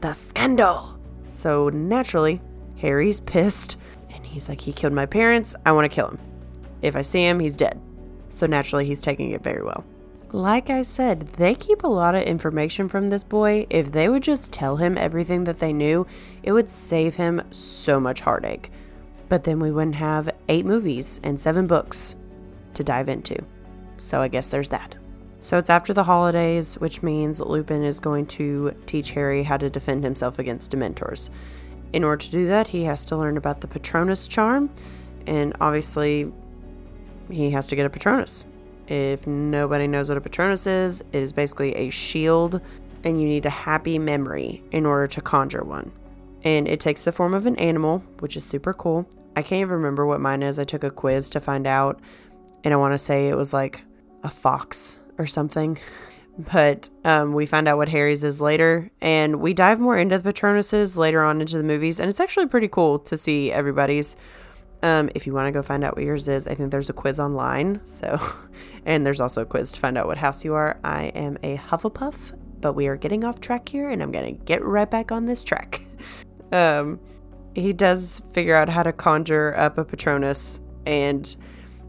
The 0.00 0.12
scandal! 0.12 0.98
So 1.26 1.68
naturally, 1.68 2.40
Harry's 2.78 3.20
pissed 3.20 3.78
and 4.12 4.24
he's 4.24 4.48
like, 4.48 4.60
He 4.60 4.72
killed 4.72 4.92
my 4.92 5.06
parents. 5.06 5.56
I 5.66 5.72
want 5.72 5.90
to 5.90 5.94
kill 5.94 6.08
him. 6.08 6.18
If 6.82 6.96
I 6.96 7.02
see 7.02 7.24
him, 7.24 7.40
he's 7.40 7.56
dead 7.56 7.80
so 8.34 8.46
naturally 8.46 8.84
he's 8.84 9.00
taking 9.00 9.30
it 9.30 9.42
very 9.42 9.62
well. 9.62 9.84
Like 10.32 10.68
I 10.68 10.82
said, 10.82 11.28
they 11.28 11.54
keep 11.54 11.84
a 11.84 11.88
lot 11.88 12.16
of 12.16 12.24
information 12.24 12.88
from 12.88 13.08
this 13.08 13.22
boy. 13.22 13.66
If 13.70 13.92
they 13.92 14.08
would 14.08 14.24
just 14.24 14.52
tell 14.52 14.76
him 14.76 14.98
everything 14.98 15.44
that 15.44 15.60
they 15.60 15.72
knew, 15.72 16.06
it 16.42 16.50
would 16.50 16.68
save 16.68 17.14
him 17.14 17.40
so 17.52 18.00
much 18.00 18.20
heartache. 18.20 18.72
But 19.28 19.44
then 19.44 19.60
we 19.60 19.70
wouldn't 19.70 19.94
have 19.94 20.34
eight 20.48 20.66
movies 20.66 21.20
and 21.22 21.38
seven 21.38 21.68
books 21.68 22.16
to 22.74 22.82
dive 22.82 23.08
into. 23.08 23.36
So 23.96 24.20
I 24.20 24.28
guess 24.28 24.48
there's 24.48 24.68
that. 24.70 24.96
So 25.44 25.58
it's 25.58 25.68
after 25.68 25.92
the 25.92 26.04
holidays, 26.04 26.76
which 26.78 27.02
means 27.02 27.38
Lupin 27.38 27.84
is 27.84 28.00
going 28.00 28.24
to 28.28 28.74
teach 28.86 29.10
Harry 29.10 29.42
how 29.42 29.58
to 29.58 29.68
defend 29.68 30.02
himself 30.02 30.38
against 30.38 30.70
Dementors. 30.70 31.28
In 31.92 32.02
order 32.02 32.24
to 32.24 32.30
do 32.30 32.46
that, 32.46 32.66
he 32.68 32.84
has 32.84 33.04
to 33.04 33.16
learn 33.18 33.36
about 33.36 33.60
the 33.60 33.66
Patronus 33.66 34.26
charm, 34.26 34.70
and 35.26 35.54
obviously, 35.60 36.32
he 37.30 37.50
has 37.50 37.66
to 37.66 37.76
get 37.76 37.84
a 37.84 37.90
Patronus. 37.90 38.46
If 38.88 39.26
nobody 39.26 39.86
knows 39.86 40.08
what 40.08 40.16
a 40.16 40.22
Patronus 40.22 40.66
is, 40.66 41.02
it 41.12 41.22
is 41.22 41.34
basically 41.34 41.74
a 41.74 41.90
shield, 41.90 42.62
and 43.04 43.20
you 43.20 43.28
need 43.28 43.44
a 43.44 43.50
happy 43.50 43.98
memory 43.98 44.62
in 44.72 44.86
order 44.86 45.06
to 45.08 45.20
conjure 45.20 45.62
one. 45.62 45.92
And 46.44 46.66
it 46.66 46.80
takes 46.80 47.02
the 47.02 47.12
form 47.12 47.34
of 47.34 47.44
an 47.44 47.56
animal, 47.56 47.98
which 48.20 48.38
is 48.38 48.46
super 48.46 48.72
cool. 48.72 49.06
I 49.36 49.42
can't 49.42 49.60
even 49.60 49.74
remember 49.74 50.06
what 50.06 50.22
mine 50.22 50.42
is. 50.42 50.58
I 50.58 50.64
took 50.64 50.84
a 50.84 50.90
quiz 50.90 51.28
to 51.28 51.38
find 51.38 51.66
out, 51.66 52.00
and 52.64 52.72
I 52.72 52.78
want 52.78 52.94
to 52.94 52.98
say 52.98 53.28
it 53.28 53.36
was 53.36 53.52
like 53.52 53.82
a 54.22 54.30
fox 54.30 55.00
or 55.18 55.26
something. 55.26 55.78
But 56.36 56.90
um, 57.04 57.32
we 57.32 57.46
find 57.46 57.68
out 57.68 57.76
what 57.76 57.88
Harry's 57.88 58.24
is 58.24 58.40
later, 58.40 58.90
and 59.00 59.36
we 59.36 59.54
dive 59.54 59.78
more 59.78 59.96
into 59.96 60.18
the 60.18 60.32
Patronuses 60.32 60.96
later 60.96 61.22
on 61.22 61.40
into 61.40 61.56
the 61.56 61.62
movies, 61.62 62.00
and 62.00 62.08
it's 62.08 62.18
actually 62.18 62.46
pretty 62.46 62.68
cool 62.68 62.98
to 63.00 63.16
see 63.16 63.52
everybody's. 63.52 64.16
Um, 64.82 65.08
if 65.14 65.26
you 65.26 65.32
want 65.32 65.46
to 65.46 65.52
go 65.52 65.62
find 65.62 65.82
out 65.82 65.96
what 65.96 66.04
yours 66.04 66.28
is, 66.28 66.46
I 66.46 66.54
think 66.54 66.70
there's 66.70 66.90
a 66.90 66.92
quiz 66.92 67.18
online. 67.18 67.80
So, 67.84 68.20
and 68.84 69.06
there's 69.06 69.20
also 69.20 69.42
a 69.42 69.46
quiz 69.46 69.72
to 69.72 69.80
find 69.80 69.96
out 69.96 70.06
what 70.06 70.18
house 70.18 70.44
you 70.44 70.54
are. 70.54 70.78
I 70.84 71.04
am 71.14 71.38
a 71.42 71.56
Hufflepuff, 71.56 72.36
but 72.60 72.74
we 72.74 72.88
are 72.88 72.96
getting 72.96 73.24
off 73.24 73.40
track 73.40 73.68
here, 73.68 73.88
and 73.88 74.02
I'm 74.02 74.10
gonna 74.10 74.32
get 74.32 74.62
right 74.64 74.90
back 74.90 75.12
on 75.12 75.26
this 75.26 75.44
track. 75.44 75.80
um, 76.52 76.98
he 77.54 77.72
does 77.72 78.20
figure 78.32 78.56
out 78.56 78.68
how 78.68 78.82
to 78.82 78.92
conjure 78.92 79.56
up 79.56 79.78
a 79.78 79.84
Patronus, 79.84 80.60
and 80.84 81.36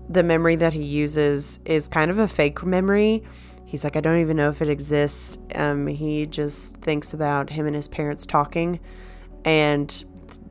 the 0.09 0.23
memory 0.23 0.55
that 0.57 0.73
he 0.73 0.83
uses 0.83 1.59
is 1.65 1.87
kind 1.87 2.11
of 2.11 2.17
a 2.17 2.27
fake 2.27 2.63
memory. 2.63 3.23
He's 3.65 3.83
like, 3.83 3.95
I 3.95 4.01
don't 4.01 4.19
even 4.19 4.37
know 4.37 4.49
if 4.49 4.61
it 4.61 4.69
exists. 4.69 5.37
Um, 5.55 5.87
he 5.87 6.25
just 6.25 6.77
thinks 6.77 7.13
about 7.13 7.49
him 7.49 7.65
and 7.65 7.75
his 7.75 7.87
parents 7.87 8.25
talking, 8.25 8.79
and 9.43 10.05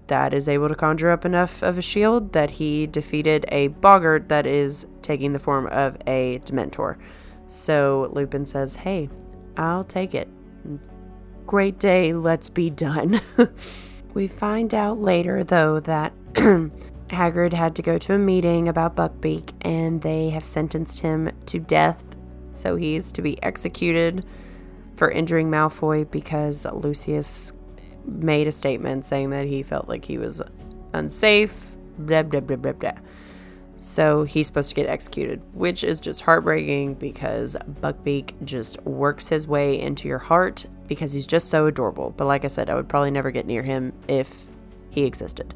that 0.08 0.34
is 0.34 0.48
able 0.48 0.68
to 0.68 0.74
conjure 0.74 1.10
up 1.10 1.24
enough 1.24 1.62
of 1.62 1.78
a 1.78 1.82
shield 1.82 2.32
that 2.32 2.50
he 2.50 2.86
defeated 2.86 3.46
a 3.48 3.68
boggart 3.68 4.28
that 4.28 4.46
is 4.46 4.86
taking 5.02 5.32
the 5.32 5.38
form 5.38 5.66
of 5.68 5.96
a 6.06 6.40
Dementor. 6.40 6.98
So 7.46 8.10
Lupin 8.12 8.44
says, 8.44 8.76
Hey, 8.76 9.08
I'll 9.56 9.84
take 9.84 10.14
it. 10.14 10.28
Great 11.46 11.78
day, 11.78 12.12
let's 12.12 12.48
be 12.48 12.70
done. 12.70 13.20
we 14.14 14.26
find 14.26 14.74
out 14.74 15.00
later, 15.00 15.44
though, 15.44 15.80
that 15.80 16.12
Hagrid 17.14 17.52
had 17.52 17.74
to 17.76 17.82
go 17.82 17.98
to 17.98 18.14
a 18.14 18.18
meeting 18.18 18.68
about 18.68 18.96
Buckbeak 18.96 19.52
and 19.62 20.02
they 20.02 20.30
have 20.30 20.44
sentenced 20.44 20.98
him 20.98 21.30
to 21.46 21.58
death. 21.58 22.02
So 22.52 22.76
he's 22.76 23.10
to 23.12 23.22
be 23.22 23.42
executed 23.42 24.24
for 24.96 25.10
injuring 25.10 25.50
Malfoy 25.50 26.10
because 26.10 26.66
Lucius 26.66 27.52
made 28.06 28.46
a 28.46 28.52
statement 28.52 29.06
saying 29.06 29.30
that 29.30 29.46
he 29.46 29.62
felt 29.62 29.88
like 29.88 30.04
he 30.04 30.18
was 30.18 30.42
unsafe, 30.92 31.70
blah, 31.98 32.22
blah, 32.22 32.40
blah, 32.40 32.56
blah, 32.56 32.72
blah. 32.72 32.92
So 33.78 34.24
he's 34.24 34.46
supposed 34.46 34.70
to 34.70 34.74
get 34.74 34.86
executed, 34.86 35.42
which 35.52 35.84
is 35.84 36.00
just 36.00 36.22
heartbreaking 36.22 36.94
because 36.94 37.56
Buckbeak 37.82 38.32
just 38.44 38.80
works 38.82 39.28
his 39.28 39.46
way 39.46 39.78
into 39.78 40.08
your 40.08 40.18
heart 40.18 40.64
because 40.86 41.12
he's 41.12 41.26
just 41.26 41.48
so 41.48 41.66
adorable. 41.66 42.14
But 42.16 42.26
like 42.26 42.44
I 42.44 42.48
said, 42.48 42.70
I 42.70 42.74
would 42.74 42.88
probably 42.88 43.10
never 43.10 43.30
get 43.30 43.46
near 43.46 43.62
him 43.62 43.92
if 44.08 44.46
he 44.90 45.04
existed. 45.04 45.54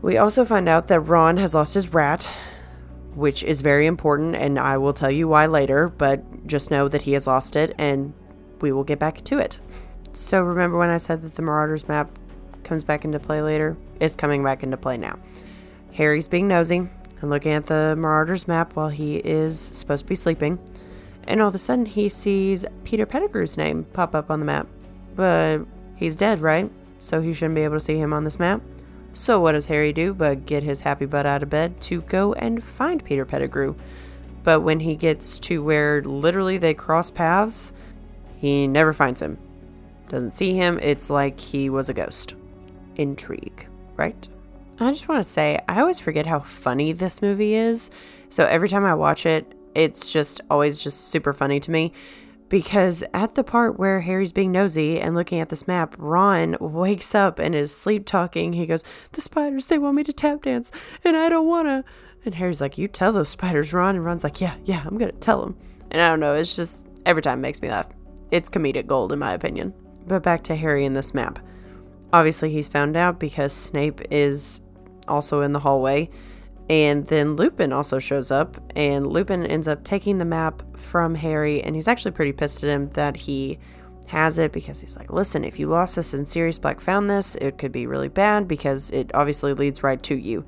We 0.00 0.16
also 0.16 0.44
find 0.44 0.68
out 0.68 0.88
that 0.88 1.00
Ron 1.00 1.38
has 1.38 1.54
lost 1.54 1.74
his 1.74 1.92
rat, 1.92 2.32
which 3.14 3.42
is 3.42 3.62
very 3.62 3.86
important, 3.86 4.36
and 4.36 4.58
I 4.58 4.78
will 4.78 4.92
tell 4.92 5.10
you 5.10 5.26
why 5.26 5.46
later, 5.46 5.88
but 5.88 6.46
just 6.46 6.70
know 6.70 6.88
that 6.88 7.02
he 7.02 7.12
has 7.14 7.26
lost 7.26 7.56
it, 7.56 7.74
and 7.78 8.12
we 8.60 8.70
will 8.70 8.84
get 8.84 9.00
back 9.00 9.24
to 9.24 9.38
it. 9.38 9.58
So, 10.12 10.40
remember 10.40 10.78
when 10.78 10.90
I 10.90 10.98
said 10.98 11.22
that 11.22 11.34
the 11.34 11.42
Marauders 11.42 11.88
map 11.88 12.10
comes 12.62 12.84
back 12.84 13.04
into 13.04 13.18
play 13.18 13.42
later? 13.42 13.76
It's 13.98 14.14
coming 14.14 14.44
back 14.44 14.62
into 14.62 14.76
play 14.76 14.96
now. 14.96 15.18
Harry's 15.92 16.28
being 16.28 16.46
nosy 16.46 16.88
and 17.20 17.30
looking 17.30 17.52
at 17.52 17.66
the 17.66 17.96
Marauders 17.98 18.46
map 18.46 18.76
while 18.76 18.88
he 18.88 19.16
is 19.16 19.58
supposed 19.58 20.04
to 20.04 20.08
be 20.08 20.14
sleeping, 20.14 20.58
and 21.26 21.42
all 21.42 21.48
of 21.48 21.54
a 21.54 21.58
sudden 21.58 21.86
he 21.86 22.08
sees 22.08 22.64
Peter 22.84 23.04
Pettigrew's 23.04 23.56
name 23.56 23.84
pop 23.92 24.14
up 24.14 24.30
on 24.30 24.38
the 24.38 24.46
map. 24.46 24.68
But 25.16 25.62
he's 25.96 26.14
dead, 26.14 26.40
right? 26.40 26.70
So 27.00 27.20
he 27.20 27.32
shouldn't 27.32 27.56
be 27.56 27.62
able 27.62 27.76
to 27.76 27.80
see 27.80 27.98
him 27.98 28.12
on 28.12 28.22
this 28.22 28.38
map. 28.38 28.60
So, 29.12 29.40
what 29.40 29.52
does 29.52 29.66
Harry 29.66 29.92
do 29.92 30.14
but 30.14 30.46
get 30.46 30.62
his 30.62 30.80
happy 30.82 31.06
butt 31.06 31.26
out 31.26 31.42
of 31.42 31.50
bed 31.50 31.80
to 31.82 32.02
go 32.02 32.34
and 32.34 32.62
find 32.62 33.04
Peter 33.04 33.24
Pettigrew? 33.24 33.74
But 34.44 34.60
when 34.60 34.80
he 34.80 34.94
gets 34.94 35.38
to 35.40 35.62
where 35.62 36.02
literally 36.02 36.58
they 36.58 36.74
cross 36.74 37.10
paths, 37.10 37.72
he 38.38 38.66
never 38.66 38.92
finds 38.92 39.20
him. 39.20 39.38
Doesn't 40.08 40.34
see 40.34 40.54
him. 40.54 40.78
It's 40.80 41.10
like 41.10 41.38
he 41.38 41.68
was 41.68 41.88
a 41.88 41.94
ghost. 41.94 42.34
Intrigue, 42.96 43.66
right? 43.96 44.28
I 44.80 44.90
just 44.92 45.08
want 45.08 45.20
to 45.20 45.28
say, 45.28 45.60
I 45.68 45.80
always 45.80 45.98
forget 45.98 46.24
how 46.24 46.38
funny 46.38 46.92
this 46.92 47.20
movie 47.20 47.54
is. 47.54 47.90
So 48.30 48.44
every 48.44 48.68
time 48.68 48.84
I 48.84 48.94
watch 48.94 49.26
it, 49.26 49.52
it's 49.74 50.10
just 50.10 50.40
always 50.50 50.78
just 50.78 51.08
super 51.08 51.32
funny 51.32 51.60
to 51.60 51.70
me 51.70 51.92
because 52.48 53.04
at 53.12 53.34
the 53.34 53.44
part 53.44 53.78
where 53.78 54.00
Harry's 54.00 54.32
being 54.32 54.52
nosy 54.52 55.00
and 55.00 55.14
looking 55.14 55.40
at 55.40 55.48
this 55.48 55.68
map, 55.68 55.94
Ron 55.98 56.56
wakes 56.60 57.14
up 57.14 57.38
and 57.38 57.54
is 57.54 57.74
sleep 57.74 58.06
talking. 58.06 58.52
He 58.52 58.66
goes, 58.66 58.84
The 59.12 59.20
spiders, 59.20 59.66
they 59.66 59.78
want 59.78 59.96
me 59.96 60.04
to 60.04 60.12
tap 60.12 60.42
dance, 60.42 60.72
and 61.04 61.16
I 61.16 61.28
don't 61.28 61.46
want 61.46 61.68
to. 61.68 61.84
And 62.24 62.34
Harry's 62.34 62.60
like, 62.60 62.78
You 62.78 62.88
tell 62.88 63.12
those 63.12 63.28
spiders, 63.28 63.72
Ron. 63.72 63.96
And 63.96 64.04
Ron's 64.04 64.24
like, 64.24 64.40
Yeah, 64.40 64.56
yeah, 64.64 64.82
I'm 64.86 64.98
to 64.98 65.12
tell 65.12 65.40
them. 65.40 65.56
And 65.90 66.00
I 66.00 66.08
don't 66.08 66.20
know, 66.20 66.34
it's 66.34 66.56
just 66.56 66.86
every 67.06 67.22
time 67.22 67.40
makes 67.40 67.62
me 67.62 67.70
laugh. 67.70 67.88
It's 68.30 68.50
comedic 68.50 68.86
gold, 68.86 69.12
in 69.12 69.18
my 69.18 69.32
opinion. 69.32 69.74
But 70.06 70.22
back 70.22 70.42
to 70.44 70.56
Harry 70.56 70.84
and 70.84 70.96
this 70.96 71.14
map. 71.14 71.38
Obviously, 72.12 72.50
he's 72.50 72.68
found 72.68 72.96
out 72.96 73.18
because 73.18 73.52
Snape 73.52 74.00
is 74.10 74.60
also 75.06 75.42
in 75.42 75.52
the 75.52 75.60
hallway 75.60 76.08
and 76.68 77.06
then 77.06 77.36
Lupin 77.36 77.72
also 77.72 77.98
shows 77.98 78.30
up, 78.30 78.58
and 78.76 79.06
Lupin 79.06 79.46
ends 79.46 79.66
up 79.66 79.84
taking 79.84 80.18
the 80.18 80.24
map 80.24 80.62
from 80.76 81.14
Harry, 81.14 81.62
and 81.62 81.74
he's 81.74 81.88
actually 81.88 82.10
pretty 82.10 82.32
pissed 82.32 82.62
at 82.62 82.70
him 82.70 82.90
that 82.90 83.16
he 83.16 83.58
has 84.08 84.38
it 84.38 84.52
because 84.52 84.80
he's 84.80 84.96
like, 84.96 85.12
listen, 85.12 85.44
if 85.44 85.58
you 85.58 85.66
lost 85.66 85.96
this 85.96 86.14
and 86.14 86.28
Sirius 86.28 86.58
Black 86.58 86.80
found 86.80 87.10
this, 87.10 87.34
it 87.36 87.58
could 87.58 87.72
be 87.72 87.86
really 87.86 88.08
bad 88.08 88.48
because 88.48 88.90
it 88.90 89.10
obviously 89.14 89.52
leads 89.52 89.82
right 89.82 90.02
to 90.04 90.14
you. 90.14 90.44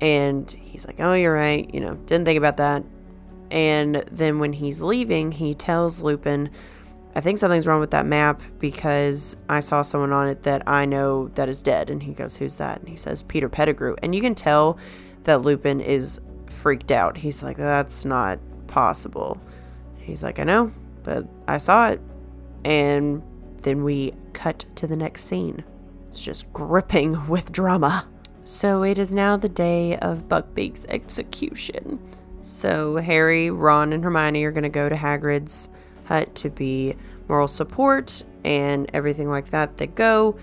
And 0.00 0.50
he's 0.50 0.86
like, 0.86 0.96
oh, 0.98 1.12
you're 1.12 1.34
right, 1.34 1.72
you 1.72 1.80
know, 1.80 1.94
didn't 1.94 2.24
think 2.24 2.38
about 2.38 2.56
that. 2.58 2.84
And 3.50 3.96
then 4.10 4.38
when 4.38 4.52
he's 4.52 4.80
leaving, 4.80 5.32
he 5.32 5.54
tells 5.54 6.02
Lupin, 6.02 6.50
I 7.14 7.20
think 7.20 7.38
something's 7.38 7.66
wrong 7.66 7.80
with 7.80 7.90
that 7.90 8.06
map 8.06 8.40
because 8.58 9.36
I 9.48 9.60
saw 9.60 9.82
someone 9.82 10.12
on 10.12 10.28
it 10.28 10.42
that 10.42 10.62
I 10.66 10.84
know 10.84 11.28
that 11.34 11.48
is 11.48 11.62
dead. 11.62 11.90
And 11.90 12.02
he 12.02 12.12
goes, 12.12 12.36
Who's 12.36 12.58
that? 12.58 12.78
And 12.78 12.88
he 12.88 12.96
says, 12.96 13.22
Peter 13.22 13.48
Pettigrew. 13.48 13.96
And 14.02 14.14
you 14.14 14.20
can 14.20 14.34
tell 14.34 14.78
that 15.24 15.42
Lupin 15.42 15.80
is 15.80 16.20
freaked 16.46 16.90
out. 16.90 17.16
He's 17.16 17.42
like, 17.42 17.56
that's 17.56 18.04
not 18.04 18.38
possible. 18.66 19.40
He's 19.98 20.22
like, 20.22 20.38
I 20.38 20.44
know, 20.44 20.72
but 21.02 21.26
I 21.46 21.58
saw 21.58 21.90
it. 21.90 22.00
And 22.64 23.22
then 23.62 23.84
we 23.84 24.12
cut 24.32 24.64
to 24.76 24.86
the 24.86 24.96
next 24.96 25.24
scene. 25.24 25.64
It's 26.08 26.22
just 26.22 26.50
gripping 26.52 27.26
with 27.28 27.52
drama. 27.52 28.08
So 28.44 28.82
it 28.82 28.98
is 28.98 29.12
now 29.12 29.36
the 29.36 29.48
day 29.48 29.98
of 29.98 30.28
Buckbeak's 30.28 30.86
execution. 30.88 31.98
So 32.40 32.96
Harry, 32.96 33.50
Ron, 33.50 33.92
and 33.92 34.02
Hermione 34.02 34.44
are 34.44 34.52
going 34.52 34.62
to 34.62 34.70
go 34.70 34.88
to 34.88 34.94
Hagrid's 34.94 35.68
hut 36.04 36.34
to 36.36 36.48
be 36.48 36.96
moral 37.28 37.46
support 37.46 38.24
and 38.44 38.90
everything 38.94 39.28
like 39.28 39.50
that. 39.50 39.76
They 39.76 39.88
go. 39.88 40.38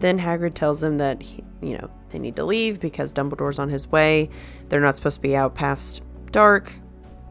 Then 0.00 0.18
Hagrid 0.18 0.54
tells 0.54 0.80
them 0.80 0.98
that, 0.98 1.22
he, 1.22 1.44
you 1.62 1.78
know, 1.78 1.88
they 2.16 2.22
need 2.22 2.36
to 2.36 2.44
leave 2.44 2.80
because 2.80 3.12
Dumbledore's 3.12 3.58
on 3.58 3.68
his 3.68 3.88
way. 3.88 4.30
They're 4.68 4.80
not 4.80 4.96
supposed 4.96 5.16
to 5.16 5.20
be 5.20 5.36
out 5.36 5.54
past 5.54 6.02
dark, 6.32 6.72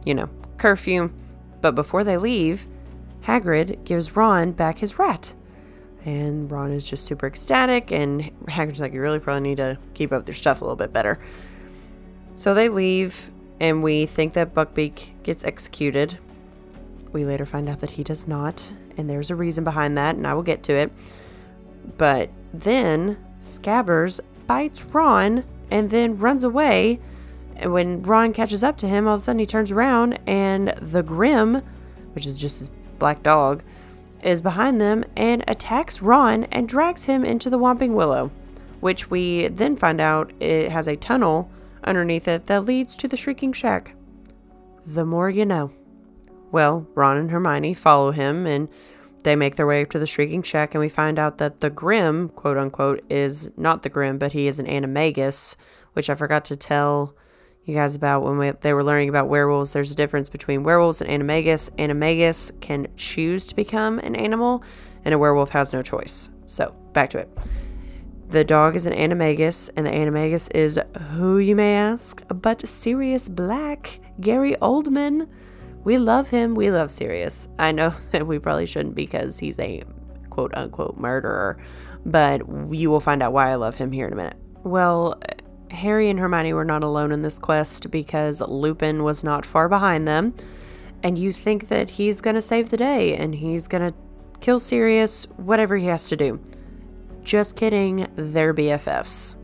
you 0.05 0.13
know, 0.13 0.29
curfew. 0.57 1.11
But 1.61 1.73
before 1.73 2.03
they 2.03 2.17
leave, 2.17 2.67
Hagrid 3.23 3.83
gives 3.83 4.15
Ron 4.15 4.51
back 4.51 4.77
his 4.77 4.99
rat. 4.99 5.33
And 6.03 6.51
Ron 6.51 6.71
is 6.71 6.87
just 6.87 7.05
super 7.05 7.25
ecstatic, 7.25 7.91
and 7.91 8.31
Hagrid's 8.45 8.79
like, 8.79 8.93
You 8.93 9.01
really 9.01 9.17
probably 9.17 9.41
need 9.41 9.57
to 9.57 9.79
keep 9.95 10.11
up 10.11 10.27
your 10.27 10.35
stuff 10.35 10.61
a 10.61 10.63
little 10.63 10.75
bit 10.75 10.93
better. 10.93 11.19
So 12.35 12.53
they 12.53 12.69
leave, 12.69 13.31
and 13.59 13.81
we 13.81 14.05
think 14.05 14.33
that 14.33 14.53
Buckbeak 14.53 15.23
gets 15.23 15.43
executed. 15.43 16.19
We 17.11 17.25
later 17.25 17.47
find 17.47 17.67
out 17.67 17.79
that 17.79 17.91
he 17.91 18.03
does 18.03 18.27
not, 18.27 18.71
and 18.97 19.09
there's 19.09 19.31
a 19.31 19.35
reason 19.35 19.63
behind 19.63 19.97
that, 19.97 20.15
and 20.15 20.27
I 20.27 20.35
will 20.35 20.43
get 20.43 20.61
to 20.63 20.73
it. 20.73 20.91
But 21.97 22.29
then 22.53 23.17
Scabbers 23.39 24.19
bites 24.47 24.83
Ron 24.85 25.43
and 25.71 25.89
then 25.89 26.17
runs 26.17 26.43
away. 26.43 26.99
And 27.55 27.71
when 27.71 28.03
Ron 28.03 28.33
catches 28.33 28.63
up 28.63 28.77
to 28.77 28.87
him, 28.87 29.07
all 29.07 29.15
of 29.15 29.21
a 29.21 29.23
sudden 29.23 29.39
he 29.39 29.45
turns 29.45 29.71
around 29.71 30.19
and 30.27 30.69
the 30.81 31.03
Grim, 31.03 31.61
which 32.13 32.25
is 32.25 32.37
just 32.37 32.59
his 32.59 32.69
black 32.99 33.23
dog, 33.23 33.63
is 34.23 34.41
behind 34.41 34.81
them 34.81 35.05
and 35.15 35.43
attacks 35.47 36.01
Ron 36.01 36.45
and 36.45 36.67
drags 36.67 37.05
him 37.05 37.23
into 37.23 37.49
the 37.49 37.59
Whomping 37.59 37.93
Willow, 37.93 38.31
which 38.79 39.09
we 39.09 39.47
then 39.49 39.75
find 39.75 40.01
out 40.01 40.33
it 40.39 40.71
has 40.71 40.87
a 40.87 40.95
tunnel 40.95 41.49
underneath 41.83 42.27
it 42.27 42.47
that 42.47 42.65
leads 42.65 42.95
to 42.95 43.07
the 43.07 43.17
Shrieking 43.17 43.53
Shack. 43.53 43.95
The 44.85 45.05
more 45.05 45.29
you 45.29 45.45
know. 45.45 45.71
Well, 46.51 46.87
Ron 46.95 47.17
and 47.17 47.31
Hermione 47.31 47.73
follow 47.73 48.11
him 48.11 48.45
and 48.45 48.67
they 49.25 49.35
make 49.35 49.55
their 49.55 49.67
way 49.67 49.81
up 49.81 49.89
to 49.89 49.99
the 49.99 50.07
Shrieking 50.07 50.43
Shack, 50.43 50.73
and 50.73 50.79
we 50.79 50.87
find 50.87 51.17
out 51.19 51.39
that 51.39 51.59
the 51.59 51.69
Grim, 51.69 52.29
quote 52.29 52.57
unquote, 52.57 53.03
is 53.09 53.49
not 53.57 53.81
the 53.81 53.89
Grim, 53.89 54.17
but 54.17 54.31
he 54.31 54.47
is 54.47 54.59
an 54.59 54.67
animagus, 54.67 55.55
which 55.93 56.09
I 56.09 56.15
forgot 56.15 56.45
to 56.45 56.55
tell 56.55 57.15
you 57.65 57.73
guys 57.73 57.95
about 57.95 58.21
when 58.21 58.37
we, 58.37 58.51
they 58.51 58.73
were 58.73 58.83
learning 58.83 59.09
about 59.09 59.27
werewolves. 59.27 59.73
There's 59.73 59.91
a 59.91 59.95
difference 59.95 60.29
between 60.29 60.63
werewolves 60.63 61.01
and 61.01 61.09
animagus. 61.09 61.71
Animagus 61.71 62.51
can 62.61 62.87
choose 62.95 63.47
to 63.47 63.55
become 63.55 63.97
an 63.99 64.15
animal, 64.15 64.63
and 65.03 65.13
a 65.13 65.17
werewolf 65.17 65.49
has 65.49 65.73
no 65.73 65.81
choice. 65.81 66.29
So, 66.45 66.75
back 66.93 67.09
to 67.09 67.17
it. 67.17 67.29
The 68.29 68.43
dog 68.43 68.75
is 68.75 68.85
an 68.85 68.93
animagus, 68.93 69.71
and 69.75 69.87
the 69.87 69.91
animagus 69.91 70.55
is 70.55 70.79
who 71.13 71.39
you 71.39 71.55
may 71.55 71.75
ask, 71.75 72.21
but 72.27 72.67
Sirius 72.67 73.27
Black, 73.27 73.99
Gary 74.21 74.55
Oldman. 74.61 75.27
We 75.85 75.99
love 75.99 76.29
him. 76.29 76.55
We 76.55 76.71
love 76.71 76.91
Sirius. 76.91 77.47
I 77.57 77.71
know 77.71 77.93
that 78.11 78.27
we 78.27 78.39
probably 78.39 78.65
shouldn't 78.65 78.95
because 78.95 79.39
he's 79.39 79.57
a 79.59 79.83
quote 80.29 80.53
unquote 80.57 80.97
murderer, 80.97 81.57
but 82.05 82.41
you 82.73 82.89
will 82.89 82.99
find 82.99 83.23
out 83.23 83.31
why 83.31 83.49
I 83.51 83.55
love 83.55 83.75
him 83.75 83.93
here 83.93 84.05
in 84.05 84.11
a 84.11 84.17
minute. 84.17 84.35
Well, 84.63 85.21
Harry 85.71 86.09
and 86.09 86.19
Hermione 86.19 86.53
were 86.53 86.65
not 86.65 86.83
alone 86.83 87.11
in 87.11 87.21
this 87.21 87.39
quest 87.39 87.91
because 87.91 88.41
Lupin 88.41 89.03
was 89.03 89.23
not 89.23 89.45
far 89.45 89.69
behind 89.69 90.07
them. 90.07 90.33
And 91.03 91.19
you 91.19 91.31
think 91.31 91.67
that 91.67 91.91
he's 91.91 92.19
going 92.19 92.35
to 92.35 92.41
save 92.41 92.71
the 92.71 92.77
day 92.77 93.15
and 93.15 93.35
he's 93.35 93.67
going 93.67 93.91
to 93.91 93.95
kill 94.39 94.57
Sirius, 94.57 95.25
whatever 95.37 95.77
he 95.77 95.85
has 95.85 96.07
to 96.09 96.17
do. 96.17 96.39
Just 97.23 97.55
kidding, 97.55 98.07
they're 98.15 98.53
BFFs. 98.53 99.35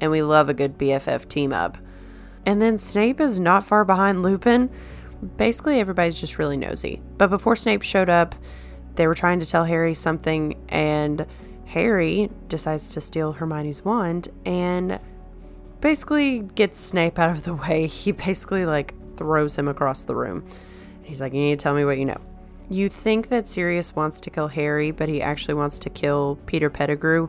And 0.00 0.10
we 0.10 0.22
love 0.22 0.48
a 0.48 0.54
good 0.54 0.78
BFF 0.78 1.28
team 1.28 1.52
up. 1.52 1.78
And 2.46 2.60
then 2.60 2.78
Snape 2.78 3.20
is 3.20 3.38
not 3.38 3.64
far 3.64 3.84
behind 3.84 4.22
Lupin. 4.22 4.70
Basically, 5.36 5.80
everybody's 5.80 6.20
just 6.20 6.38
really 6.38 6.56
nosy. 6.56 7.00
But 7.18 7.30
before 7.30 7.56
Snape 7.56 7.82
showed 7.82 8.08
up, 8.08 8.34
they 8.94 9.06
were 9.06 9.14
trying 9.14 9.40
to 9.40 9.46
tell 9.46 9.64
Harry 9.64 9.94
something, 9.94 10.60
and 10.68 11.26
Harry 11.66 12.30
decides 12.48 12.92
to 12.92 13.00
steal 13.00 13.32
Hermione's 13.32 13.84
wand 13.84 14.28
and 14.44 15.00
basically 15.80 16.40
gets 16.40 16.78
Snape 16.78 17.18
out 17.18 17.30
of 17.30 17.44
the 17.44 17.54
way. 17.68 17.86
He 17.86 18.12
basically 18.12 18.66
like 18.66 18.94
throws 19.16 19.56
him 19.56 19.68
across 19.68 20.02
the 20.02 20.14
room. 20.14 20.46
He's 21.02 21.20
like, 21.20 21.32
You 21.32 21.40
need 21.40 21.58
to 21.58 21.62
tell 21.62 21.74
me 21.74 21.84
what 21.84 21.98
you 21.98 22.04
know. 22.04 22.20
You 22.68 22.88
think 22.88 23.28
that 23.28 23.46
Sirius 23.46 23.94
wants 23.94 24.20
to 24.20 24.30
kill 24.30 24.48
Harry, 24.48 24.90
but 24.90 25.08
he 25.08 25.20
actually 25.20 25.54
wants 25.54 25.78
to 25.80 25.90
kill 25.90 26.38
Peter 26.46 26.70
Pettigrew, 26.70 27.28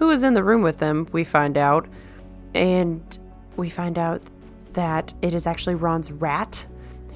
who 0.00 0.06
was 0.06 0.22
in 0.22 0.34
the 0.34 0.42
room 0.42 0.62
with 0.62 0.78
them, 0.78 1.06
we 1.12 1.24
find 1.24 1.58
out. 1.58 1.86
And 2.54 3.18
we 3.56 3.68
find 3.68 3.98
out 3.98 4.22
that 4.72 5.12
it 5.22 5.34
is 5.34 5.46
actually 5.46 5.74
Ron's 5.74 6.10
rat. 6.10 6.66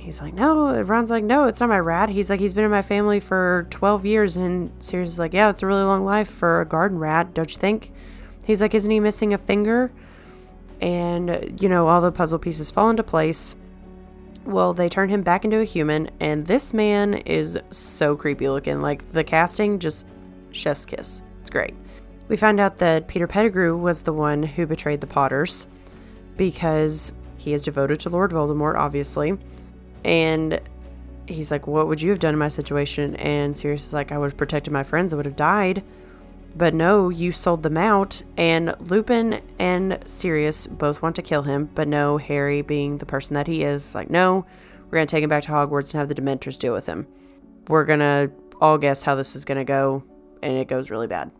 He's 0.04 0.20
like, 0.20 0.34
no. 0.34 0.82
Ron's 0.82 1.08
like, 1.08 1.24
no, 1.24 1.44
it's 1.44 1.60
not 1.60 1.70
my 1.70 1.78
rat. 1.78 2.10
He's 2.10 2.28
like, 2.28 2.38
he's 2.38 2.52
been 2.52 2.66
in 2.66 2.70
my 2.70 2.82
family 2.82 3.20
for 3.20 3.66
12 3.70 4.04
years. 4.04 4.36
And 4.36 4.70
Sirius 4.78 5.12
is 5.14 5.18
like, 5.18 5.32
yeah, 5.32 5.48
it's 5.48 5.62
a 5.62 5.66
really 5.66 5.82
long 5.82 6.04
life 6.04 6.28
for 6.28 6.60
a 6.60 6.66
garden 6.66 6.98
rat, 6.98 7.32
don't 7.32 7.50
you 7.50 7.58
think? 7.58 7.90
He's 8.44 8.60
like, 8.60 8.74
isn't 8.74 8.90
he 8.90 9.00
missing 9.00 9.32
a 9.32 9.38
finger? 9.38 9.90
And, 10.82 11.58
you 11.58 11.70
know, 11.70 11.88
all 11.88 12.02
the 12.02 12.12
puzzle 12.12 12.38
pieces 12.38 12.70
fall 12.70 12.90
into 12.90 13.02
place. 13.02 13.56
Well, 14.44 14.74
they 14.74 14.90
turn 14.90 15.08
him 15.08 15.22
back 15.22 15.46
into 15.46 15.60
a 15.60 15.64
human, 15.64 16.10
and 16.20 16.46
this 16.46 16.74
man 16.74 17.14
is 17.14 17.58
so 17.70 18.14
creepy 18.14 18.50
looking. 18.50 18.82
Like 18.82 19.10
the 19.12 19.24
casting, 19.24 19.78
just 19.78 20.04
chef's 20.52 20.84
kiss. 20.84 21.22
It's 21.40 21.48
great. 21.48 21.72
We 22.28 22.36
find 22.36 22.60
out 22.60 22.76
that 22.76 23.08
Peter 23.08 23.26
Pettigrew 23.26 23.74
was 23.74 24.02
the 24.02 24.12
one 24.12 24.42
who 24.42 24.66
betrayed 24.66 25.00
the 25.00 25.06
Potters 25.06 25.66
because 26.36 27.14
he 27.38 27.54
is 27.54 27.62
devoted 27.62 28.00
to 28.00 28.10
Lord 28.10 28.32
Voldemort, 28.32 28.76
obviously. 28.76 29.38
And 30.04 30.60
he's 31.26 31.50
like, 31.50 31.66
What 31.66 31.88
would 31.88 32.02
you 32.02 32.10
have 32.10 32.18
done 32.18 32.34
in 32.34 32.38
my 32.38 32.48
situation? 32.48 33.16
And 33.16 33.56
Sirius 33.56 33.86
is 33.86 33.92
like, 33.92 34.12
I 34.12 34.18
would 34.18 34.30
have 34.30 34.36
protected 34.36 34.72
my 34.72 34.82
friends, 34.82 35.12
I 35.12 35.16
would 35.16 35.26
have 35.26 35.36
died. 35.36 35.82
But 36.56 36.74
no, 36.74 37.08
you 37.08 37.32
sold 37.32 37.62
them 37.62 37.76
out. 37.76 38.22
And 38.36 38.74
Lupin 38.78 39.40
and 39.58 39.98
Sirius 40.06 40.66
both 40.66 41.02
want 41.02 41.16
to 41.16 41.22
kill 41.22 41.42
him. 41.42 41.68
But 41.74 41.88
no, 41.88 42.16
Harry, 42.16 42.62
being 42.62 42.98
the 42.98 43.06
person 43.06 43.34
that 43.34 43.48
he 43.48 43.64
is, 43.64 43.94
like, 43.94 44.08
no, 44.08 44.46
we're 44.84 44.98
going 44.98 45.06
to 45.06 45.10
take 45.10 45.24
him 45.24 45.30
back 45.30 45.42
to 45.44 45.50
Hogwarts 45.50 45.90
and 45.90 45.98
have 45.98 46.08
the 46.08 46.14
Dementors 46.14 46.58
deal 46.58 46.72
with 46.72 46.86
him. 46.86 47.08
We're 47.68 47.84
going 47.84 48.00
to 48.00 48.30
all 48.60 48.78
guess 48.78 49.02
how 49.02 49.16
this 49.16 49.34
is 49.34 49.44
going 49.44 49.58
to 49.58 49.64
go. 49.64 50.04
And 50.42 50.56
it 50.56 50.68
goes 50.68 50.90
really 50.90 51.08
bad. 51.08 51.32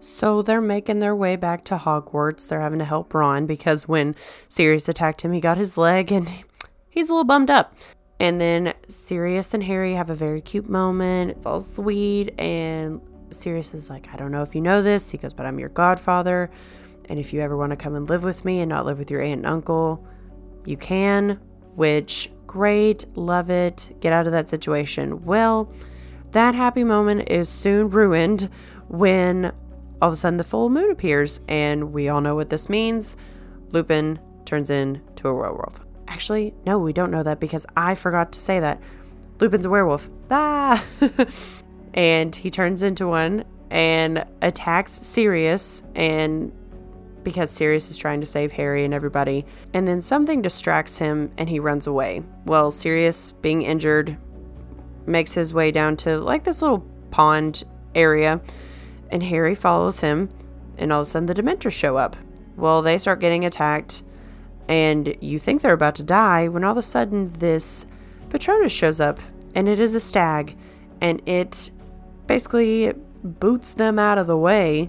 So 0.00 0.42
they're 0.42 0.60
making 0.60 0.98
their 0.98 1.14
way 1.14 1.36
back 1.36 1.64
to 1.66 1.76
Hogwarts. 1.76 2.48
They're 2.48 2.60
having 2.60 2.78
to 2.80 2.84
help 2.84 3.14
Ron 3.14 3.46
because 3.46 3.86
when 3.86 4.14
Sirius 4.48 4.88
attacked 4.88 5.22
him, 5.22 5.32
he 5.32 5.40
got 5.40 5.58
his 5.58 5.76
leg 5.78 6.10
and 6.10 6.28
he's 6.90 7.08
a 7.08 7.12
little 7.12 7.24
bummed 7.24 7.50
up. 7.50 7.74
And 8.20 8.40
then 8.40 8.74
Sirius 8.86 9.54
and 9.54 9.64
Harry 9.64 9.94
have 9.94 10.10
a 10.10 10.14
very 10.14 10.42
cute 10.42 10.68
moment. 10.68 11.30
It's 11.32 11.46
all 11.46 11.60
sweet 11.60 12.38
and 12.38 13.00
Sirius 13.30 13.74
is 13.74 13.88
like, 13.88 14.12
I 14.12 14.16
don't 14.16 14.30
know 14.30 14.42
if 14.42 14.54
you 14.54 14.60
know 14.60 14.82
this. 14.82 15.10
He 15.10 15.18
goes, 15.18 15.32
but 15.32 15.46
I'm 15.46 15.58
your 15.58 15.68
godfather. 15.70 16.50
And 17.08 17.18
if 17.18 17.32
you 17.32 17.40
ever 17.40 17.56
want 17.56 17.70
to 17.70 17.76
come 17.76 17.94
and 17.94 18.08
live 18.08 18.22
with 18.22 18.44
me 18.44 18.60
and 18.60 18.68
not 18.68 18.86
live 18.86 18.98
with 18.98 19.10
your 19.10 19.22
aunt 19.22 19.38
and 19.38 19.46
uncle, 19.46 20.06
you 20.64 20.76
can, 20.76 21.40
which 21.74 22.30
great, 22.46 23.06
love 23.16 23.50
it, 23.50 23.96
get 24.00 24.12
out 24.12 24.26
of 24.26 24.32
that 24.32 24.48
situation. 24.48 25.24
Well, 25.24 25.72
that 26.32 26.54
happy 26.54 26.84
moment 26.84 27.28
is 27.30 27.48
soon 27.48 27.90
ruined 27.90 28.50
when 28.88 29.52
all 30.02 30.08
of 30.08 30.12
a 30.12 30.16
sudden 30.16 30.36
the 30.36 30.44
full 30.44 30.70
moon 30.70 30.90
appears, 30.90 31.40
and 31.48 31.92
we 31.92 32.08
all 32.08 32.20
know 32.20 32.34
what 32.34 32.50
this 32.50 32.68
means. 32.68 33.16
Lupin 33.70 34.18
turns 34.44 34.70
into 34.70 35.28
a 35.28 35.34
werewolf. 35.34 35.84
Actually, 36.10 36.52
no, 36.66 36.76
we 36.76 36.92
don't 36.92 37.12
know 37.12 37.22
that 37.22 37.38
because 37.38 37.64
I 37.76 37.94
forgot 37.94 38.32
to 38.32 38.40
say 38.40 38.58
that. 38.60 38.80
Lupin's 39.38 39.64
a 39.64 39.70
werewolf. 39.70 40.10
Ah! 40.32 40.84
and 41.94 42.34
he 42.36 42.50
turns 42.50 42.82
into 42.82 43.08
one 43.08 43.44
and 43.70 44.24
attacks 44.42 44.92
Sirius 44.92 45.82
and 45.94 46.52
because 47.22 47.50
Sirius 47.50 47.90
is 47.90 47.96
trying 47.96 48.20
to 48.20 48.26
save 48.26 48.52
Harry 48.52 48.84
and 48.84 48.94
everybody. 48.94 49.44
And 49.74 49.86
then 49.86 50.00
something 50.00 50.42
distracts 50.42 50.96
him 50.96 51.30
and 51.36 51.48
he 51.48 51.58
runs 51.58 51.86
away. 51.86 52.22
Well, 52.44 52.70
Sirius, 52.70 53.32
being 53.32 53.62
injured, 53.62 54.16
makes 55.06 55.32
his 55.32 55.52
way 55.52 55.70
down 55.70 55.96
to 55.98 56.18
like 56.18 56.44
this 56.44 56.62
little 56.62 56.84
pond 57.10 57.64
area 57.94 58.40
and 59.10 59.22
Harry 59.22 59.54
follows 59.54 60.00
him 60.00 60.28
and 60.78 60.92
all 60.92 61.02
of 61.02 61.06
a 61.06 61.10
sudden 61.10 61.26
the 61.26 61.34
Dementors 61.34 61.72
show 61.72 61.96
up. 61.96 62.16
Well, 62.56 62.82
they 62.82 62.98
start 62.98 63.20
getting 63.20 63.44
attacked 63.44 64.02
and 64.70 65.16
you 65.20 65.40
think 65.40 65.60
they're 65.60 65.72
about 65.72 65.96
to 65.96 66.04
die 66.04 66.46
when 66.46 66.62
all 66.62 66.70
of 66.70 66.78
a 66.78 66.82
sudden 66.82 67.32
this 67.34 67.86
Patronus 68.30 68.72
shows 68.72 69.00
up 69.00 69.18
and 69.56 69.68
it 69.68 69.80
is 69.80 69.96
a 69.96 70.00
stag 70.00 70.56
and 71.00 71.20
it 71.26 71.72
basically 72.28 72.92
boots 73.24 73.72
them 73.72 73.98
out 73.98 74.16
of 74.16 74.28
the 74.28 74.36
way 74.36 74.88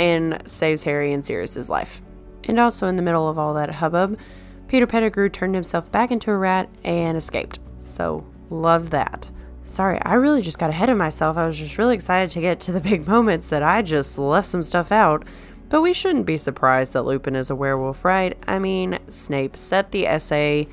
and 0.00 0.42
saves 0.46 0.82
Harry 0.82 1.12
and 1.12 1.24
Sirius's 1.24 1.70
life. 1.70 2.02
And 2.44 2.58
also 2.58 2.88
in 2.88 2.96
the 2.96 3.02
middle 3.02 3.28
of 3.28 3.38
all 3.38 3.54
that 3.54 3.70
hubbub, 3.70 4.18
Peter 4.66 4.86
Pettigrew 4.86 5.28
turned 5.28 5.54
himself 5.54 5.92
back 5.92 6.10
into 6.10 6.32
a 6.32 6.36
rat 6.36 6.68
and 6.82 7.16
escaped. 7.16 7.60
So, 7.96 8.26
love 8.50 8.90
that. 8.90 9.30
Sorry, 9.62 10.00
I 10.02 10.14
really 10.14 10.42
just 10.42 10.58
got 10.58 10.70
ahead 10.70 10.90
of 10.90 10.98
myself. 10.98 11.36
I 11.36 11.46
was 11.46 11.56
just 11.56 11.78
really 11.78 11.94
excited 11.94 12.30
to 12.30 12.40
get 12.40 12.58
to 12.60 12.72
the 12.72 12.80
big 12.80 13.06
moments 13.06 13.48
that 13.50 13.62
I 13.62 13.80
just 13.82 14.18
left 14.18 14.48
some 14.48 14.62
stuff 14.62 14.90
out. 14.90 15.24
But 15.68 15.80
we 15.80 15.92
shouldn't 15.92 16.26
be 16.26 16.36
surprised 16.36 16.92
that 16.92 17.04
Lupin 17.04 17.34
is 17.34 17.50
a 17.50 17.54
werewolf, 17.54 18.04
right? 18.04 18.36
I 18.46 18.58
mean, 18.58 18.98
Snape 19.08 19.56
set 19.56 19.90
the 19.90 20.06
essay, 20.06 20.68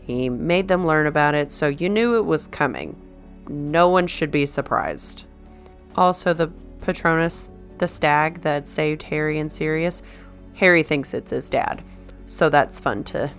he 0.00 0.28
made 0.28 0.68
them 0.68 0.86
learn 0.86 1.06
about 1.06 1.34
it, 1.34 1.52
so 1.52 1.68
you 1.68 1.88
knew 1.88 2.16
it 2.16 2.26
was 2.26 2.48
coming. 2.48 2.96
No 3.48 3.88
one 3.88 4.06
should 4.06 4.30
be 4.30 4.46
surprised. 4.46 5.24
Also, 5.96 6.32
the 6.32 6.50
Patronus, 6.80 7.48
the 7.78 7.86
stag 7.86 8.42
that 8.42 8.68
saved 8.68 9.02
Harry 9.04 9.38
and 9.38 9.50
Sirius, 9.50 10.02
Harry 10.54 10.82
thinks 10.82 11.14
it's 11.14 11.30
his 11.30 11.48
dad. 11.48 11.82
So 12.26 12.48
that's 12.48 12.80
fun 12.80 13.04
to 13.04 13.30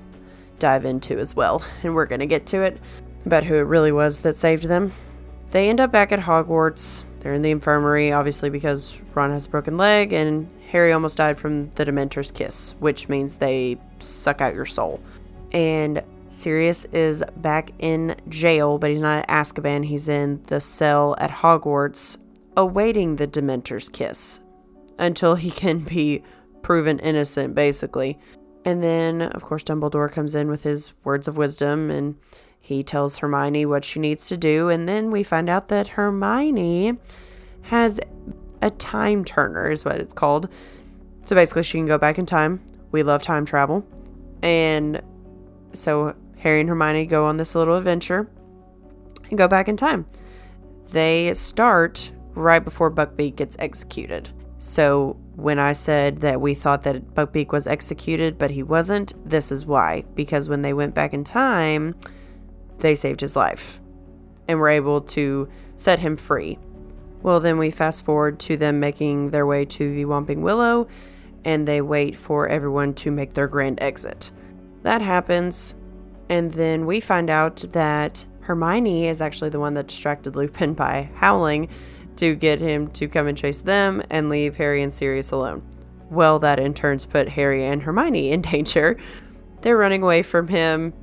dive 0.60 0.86
into 0.86 1.20
as 1.20 1.36
well. 1.36 1.63
And 1.84 1.94
we're 1.94 2.06
going 2.06 2.20
to 2.20 2.26
get 2.26 2.46
to 2.48 2.62
it 2.62 2.80
about 3.26 3.44
who 3.44 3.56
it 3.56 3.62
really 3.62 3.92
was 3.92 4.22
that 4.22 4.38
saved 4.38 4.63
them. 4.63 4.94
They 5.52 5.70
end 5.70 5.80
up 5.80 5.92
back 5.92 6.12
at 6.12 6.20
Hogwarts. 6.20 7.04
They're 7.24 7.34
in 7.34 7.42
the 7.42 7.52
infirmary, 7.52 8.12
obviously, 8.12 8.50
because 8.50 8.98
Ron 9.16 9.32
has 9.32 9.46
a 9.46 9.50
broken 9.50 9.78
leg, 9.78 10.12
and 10.12 10.54
Harry 10.70 10.92
almost 10.92 11.18
died 11.18 11.38
from 11.38 11.70
the 11.72 11.86
Dementor's 11.86 12.32
kiss, 12.32 12.76
which 12.80 13.08
means 13.08 13.38
they 13.38 13.78
suck 14.00 14.42
out 14.42 14.54
your 14.54 14.66
soul. 14.66 15.00
And 15.54 16.04
Sirius 16.28 16.84
is 16.86 17.24
back 17.38 17.72
in 17.80 18.18
jail, 18.28 18.78
but 18.78 18.90
he's 18.90 19.02
not 19.02 19.20
at 19.20 19.30
Azkaban. 19.30 19.86
He's 19.86 20.10
in 20.10 20.44
the 20.48 20.60
cell 20.60 21.16
at 21.18 21.32
Hogwarts 21.32 22.18
awaiting 22.58 23.16
the 23.16 23.28
Dementor's 23.28 23.88
kiss 23.88 24.42
until 25.00 25.36
he 25.36 25.50
can 25.52 25.80
be 25.80 26.24
proven 26.62 27.00
innocent, 27.00 27.56
basically. 27.56 28.20
And 28.66 28.84
then, 28.84 29.22
of 29.22 29.44
course, 29.44 29.64
Dumbledore 29.64 30.12
comes 30.12 30.36
in 30.36 30.50
with 30.50 30.64
his 30.64 30.92
words 31.06 31.30
of 31.30 31.38
wisdom 31.38 31.90
and 31.90 32.16
he 32.65 32.82
tells 32.82 33.17
Hermione 33.17 33.65
what 33.65 33.84
she 33.84 33.99
needs 33.99 34.30
to 34.30 34.38
do. 34.38 34.69
And 34.69 34.88
then 34.88 35.12
we 35.12 35.21
find 35.21 35.49
out 35.49 35.67
that 35.67 35.89
Hermione 35.89 36.97
has 37.63 37.99
a 38.62 38.69
time 38.69 39.26
turner, 39.26 39.69
is 39.69 39.84
what 39.84 39.99
it's 39.99 40.13
called. 40.13 40.47
So 41.26 41.36
basically, 41.36 41.63
she 41.63 41.78
can 41.78 41.88
go 41.88 41.97
back 41.97 42.17
in 42.17 42.26
time. 42.26 42.62
We 42.91 43.04
love 43.04 43.21
time 43.21 43.43
travel. 43.43 43.86
And 44.41 45.02
so 45.73 46.15
Harry 46.38 46.62
and 46.62 46.69
Hermione 46.69 47.06
go 47.06 47.26
on 47.26 47.36
this 47.36 47.54
little 47.54 47.76
adventure. 47.76 48.30
and 49.30 49.38
go 49.38 49.47
back 49.47 49.67
in 49.67 49.76
time. 49.76 50.06
They 50.91 51.34
start 51.34 52.12
right 52.36 52.63
before 52.63 52.91
Buckbeak 52.91 53.36
gets 53.36 53.56
executed. 53.60 54.30
So 54.60 55.17
when 55.36 55.60
I 55.60 55.73
said 55.73 56.21
that 56.21 56.39
we 56.39 56.54
thought 56.54 56.84
that 56.84 57.15
Buckbeak 57.15 57.52
was 57.52 57.67
executed, 57.67 58.38
but 58.38 58.52
he 58.52 58.63
wasn't, 58.63 59.13
this 59.28 59.52
is 59.52 59.65
why. 59.65 60.04
Because 60.15 60.47
when 60.47 60.62
they 60.62 60.73
went 60.73 60.93
back 60.93 61.13
in 61.13 61.23
time, 61.23 61.95
they 62.84 62.93
saved 62.93 63.22
his 63.22 63.36
life 63.36 63.82
and 64.48 64.60
were 64.60 64.69
able 64.69 65.02
to 65.02 65.50
set 65.76 66.00
him 66.00 66.15
free. 66.15 66.60
Well, 67.24 67.39
then 67.39 67.58
we 67.58 67.72
fast 67.72 68.06
forward 68.06 68.39
to 68.41 68.58
them 68.58 68.80
making 68.80 69.32
their 69.32 69.48
way 69.48 69.65
to 69.65 69.96
the 69.96 70.06
Whomping 70.06 70.41
Willow 70.41 70.88
and 71.46 71.67
they 71.67 71.82
wait 71.82 72.15
for 72.15 72.48
everyone 72.48 72.93
to 72.93 73.12
make 73.12 73.34
their 73.34 73.48
grand 73.48 73.82
exit. 73.82 74.32
That 74.84 75.02
happens, 75.02 75.76
and 76.30 76.54
then 76.54 76.86
we 76.86 77.00
find 77.00 77.30
out 77.30 77.58
that 77.74 78.26
Hermione 78.41 79.08
is 79.08 79.22
actually 79.22 79.50
the 79.50 79.60
one 79.60 79.74
that 79.74 79.88
distracted 79.88 80.36
Lupin 80.38 80.74
by 80.74 81.10
howling 81.15 81.69
to 82.17 82.36
get 82.36 82.62
him 82.62 82.88
to 82.89 83.08
come 83.08 83.28
and 83.28 83.38
chase 83.38 83.62
them 83.62 84.04
and 84.10 84.30
leave 84.30 84.56
Harry 84.56 84.84
and 84.84 84.93
Sirius 84.93 85.32
alone. 85.32 85.63
Well, 86.10 86.39
that 86.39 86.60
in 86.60 86.74
turns 86.74 87.06
put 87.06 87.28
Harry 87.28 87.65
and 87.65 87.82
Hermione 87.82 88.32
in 88.32 88.41
danger. 88.54 88.98
They're 89.62 89.78
running 89.78 90.04
away 90.04 90.22
from 90.22 90.48
him 90.48 90.93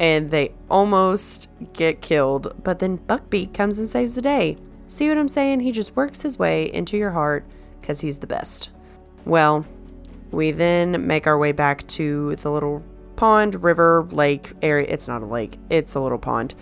and 0.00 0.30
they 0.30 0.52
almost 0.70 1.48
get 1.72 2.00
killed, 2.00 2.54
but 2.62 2.78
then 2.78 2.98
Buckbeak 2.98 3.54
comes 3.54 3.78
and 3.78 3.88
saves 3.88 4.14
the 4.14 4.22
day. 4.22 4.56
See 4.88 5.08
what 5.08 5.18
I'm 5.18 5.28
saying? 5.28 5.60
He 5.60 5.72
just 5.72 5.96
works 5.96 6.22
his 6.22 6.38
way 6.38 6.72
into 6.72 6.96
your 6.96 7.10
heart 7.10 7.44
because 7.80 8.00
he's 8.00 8.18
the 8.18 8.26
best. 8.26 8.70
Well, 9.24 9.64
we 10.30 10.50
then 10.50 11.06
make 11.06 11.26
our 11.26 11.38
way 11.38 11.52
back 11.52 11.86
to 11.88 12.36
the 12.36 12.50
little 12.50 12.82
pond, 13.16 13.62
river, 13.62 14.06
lake 14.10 14.52
area. 14.62 14.86
It's 14.88 15.08
not 15.08 15.22
a 15.22 15.26
lake, 15.26 15.58
it's 15.70 15.94
a 15.94 16.00
little 16.00 16.18
pond. 16.18 16.54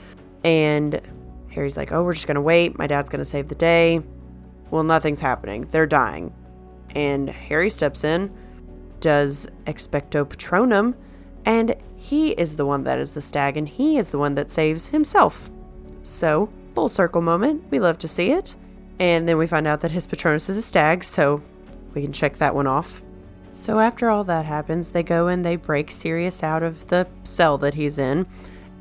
And 0.44 1.00
Harry's 1.50 1.76
like, 1.76 1.92
Oh, 1.92 2.02
we're 2.02 2.14
just 2.14 2.26
going 2.26 2.34
to 2.36 2.40
wait. 2.40 2.78
My 2.78 2.86
dad's 2.86 3.08
going 3.08 3.20
to 3.20 3.24
save 3.24 3.48
the 3.48 3.54
day. 3.54 4.02
Well, 4.70 4.82
nothing's 4.82 5.20
happening. 5.20 5.66
They're 5.70 5.86
dying. 5.86 6.32
And 6.94 7.28
Harry 7.28 7.70
steps 7.70 8.04
in, 8.04 8.30
does 9.00 9.48
Expecto 9.66 10.24
Patronum, 10.24 10.94
and 11.44 11.74
he 11.96 12.30
is 12.30 12.56
the 12.56 12.66
one 12.66 12.84
that 12.84 12.98
is 12.98 13.14
the 13.14 13.20
stag, 13.20 13.56
and 13.56 13.68
he 13.68 13.96
is 13.96 14.10
the 14.10 14.18
one 14.18 14.34
that 14.34 14.50
saves 14.50 14.88
himself. 14.88 15.50
So, 16.02 16.48
full 16.74 16.88
circle 16.88 17.22
moment. 17.22 17.64
We 17.70 17.80
love 17.80 17.98
to 17.98 18.08
see 18.08 18.32
it. 18.32 18.56
And 18.98 19.28
then 19.28 19.38
we 19.38 19.46
find 19.46 19.66
out 19.66 19.80
that 19.80 19.90
his 19.90 20.06
Patronus 20.06 20.48
is 20.48 20.56
a 20.56 20.62
stag, 20.62 21.02
so 21.04 21.42
we 21.94 22.02
can 22.02 22.12
check 22.12 22.38
that 22.38 22.54
one 22.54 22.66
off. 22.66 23.02
So 23.52 23.80
after 23.80 24.08
all 24.08 24.24
that 24.24 24.46
happens, 24.46 24.90
they 24.90 25.02
go 25.02 25.26
and 25.26 25.44
they 25.44 25.56
break 25.56 25.90
Sirius 25.90 26.42
out 26.42 26.62
of 26.62 26.88
the 26.88 27.06
cell 27.24 27.58
that 27.58 27.74
he's 27.74 27.98
in, 27.98 28.26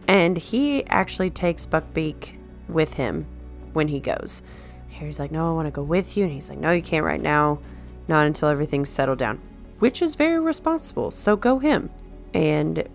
and 0.08 0.38
he 0.38 0.86
actually 0.88 1.30
takes 1.30 1.66
Buckbeak 1.66 2.36
with 2.70 2.94
him 2.94 3.26
when 3.74 3.90
he 3.90 4.00
goes. 4.00 4.42
Harry's 4.92 5.20
like, 5.20 5.32
"No, 5.32 5.50
I 5.50 5.54
want 5.54 5.68
to 5.68 5.72
go 5.72 5.84
with 5.84 6.16
you," 6.16 6.24
and 6.24 6.32
he's 6.32 6.50
like, 6.50 6.60
"No, 6.60 6.72
you 6.72 6.82
can't 6.82 7.06
right 7.06 7.22
now, 7.22 7.60
not 8.08 8.28
until 8.28 8.50
everything's 8.50 8.90
settled 8.90 9.18
down," 9.18 9.40
which 9.80 10.02
is 10.02 10.16
very 10.16 10.40
responsible. 10.40 11.12
So 11.12 11.36
go 11.36 11.60
him. 11.60 11.90
And 12.34 12.88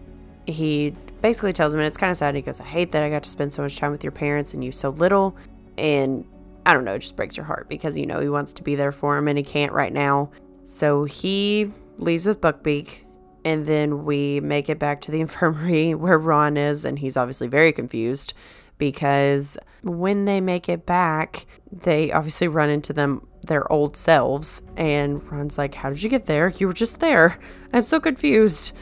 he 0.46 0.94
basically 1.22 1.52
tells 1.52 1.74
him, 1.74 1.80
and 1.80 1.86
it's 1.86 1.96
kind 1.96 2.10
of 2.10 2.16
sad. 2.16 2.34
He 2.34 2.42
goes, 2.42 2.60
"I 2.60 2.64
hate 2.64 2.92
that 2.92 3.02
I 3.02 3.10
got 3.10 3.22
to 3.24 3.30
spend 3.30 3.52
so 3.52 3.62
much 3.62 3.76
time 3.76 3.92
with 3.92 4.04
your 4.04 4.12
parents 4.12 4.54
and 4.54 4.64
you 4.64 4.72
so 4.72 4.90
little," 4.90 5.36
and 5.76 6.24
I 6.64 6.74
don't 6.74 6.84
know, 6.84 6.94
it 6.94 7.00
just 7.00 7.16
breaks 7.16 7.36
your 7.36 7.46
heart 7.46 7.68
because 7.68 7.96
you 7.96 8.06
know 8.06 8.20
he 8.20 8.28
wants 8.28 8.52
to 8.54 8.62
be 8.62 8.74
there 8.74 8.92
for 8.92 9.16
him 9.16 9.28
and 9.28 9.38
he 9.38 9.44
can't 9.44 9.72
right 9.72 9.92
now. 9.92 10.30
So 10.64 11.04
he 11.04 11.72
leaves 11.98 12.26
with 12.26 12.40
Buckbeak, 12.40 13.04
and 13.44 13.66
then 13.66 14.04
we 14.04 14.40
make 14.40 14.68
it 14.68 14.78
back 14.78 15.00
to 15.02 15.10
the 15.10 15.20
infirmary 15.26 15.94
where 15.94 16.18
Ron 16.18 16.56
is, 16.56 16.84
and 16.84 16.98
he's 16.98 17.16
obviously 17.16 17.48
very 17.48 17.72
confused 17.72 18.34
because 18.78 19.56
when 19.82 20.24
they 20.26 20.40
make 20.40 20.68
it 20.68 20.84
back, 20.84 21.46
they 21.72 22.12
obviously 22.12 22.48
run 22.48 22.68
into 22.68 22.92
them 22.92 23.26
their 23.46 23.70
old 23.72 23.96
selves, 23.96 24.62
and 24.76 25.22
Ron's 25.30 25.56
like, 25.56 25.74
"How 25.74 25.88
did 25.88 26.02
you 26.02 26.10
get 26.10 26.26
there? 26.26 26.48
You 26.48 26.66
were 26.66 26.72
just 26.72 27.00
there. 27.00 27.38
I'm 27.72 27.84
so 27.84 28.00
confused." 28.00 28.72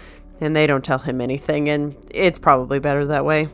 And 0.40 0.54
they 0.54 0.66
don't 0.66 0.84
tell 0.84 0.98
him 0.98 1.20
anything, 1.20 1.68
and 1.68 1.96
it's 2.10 2.38
probably 2.38 2.80
better 2.80 3.06
that 3.06 3.24
way. 3.24 3.48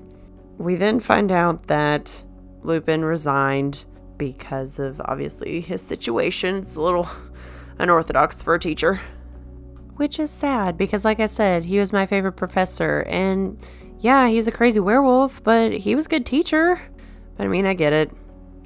We 0.59 0.77
then 0.77 1.01
find 1.01 1.31
out 1.31 1.67
that 1.69 2.25
Lupin 2.63 3.05
resigned 3.05 3.85
because 4.17 4.79
of 4.79 5.01
obviously 5.05 5.61
his 5.61 5.83
situation. 5.83 6.57
It's 6.57 6.77
a 6.77 6.81
little 6.81 7.09
unorthodox 7.79 8.43
for 8.43 8.55
a 8.55 8.59
teacher. 8.59 9.01
Which 9.97 10.19
is 10.19 10.31
sad 10.31 10.77
because, 10.79 11.05
like 11.05 11.21
I 11.21 11.27
said, 11.27 11.65
he 11.65 11.79
was 11.79 11.93
my 11.93 12.07
favorite 12.07 12.33
professor. 12.33 13.01
And 13.09 13.59
yeah, 13.99 14.29
he's 14.29 14.49
a 14.49 14.53
crazy 14.53 14.81
werewolf, 14.81 15.43
but 15.43 15.73
he 15.73 15.95
was 15.95 16.07
a 16.07 16.09
good 16.09 16.27
teacher. 16.27 16.81
But 17.37 17.45
I 17.45 17.49
mean, 17.49 17.67
I 17.67 17.75
get 17.75 17.93
it. 17.93 18.11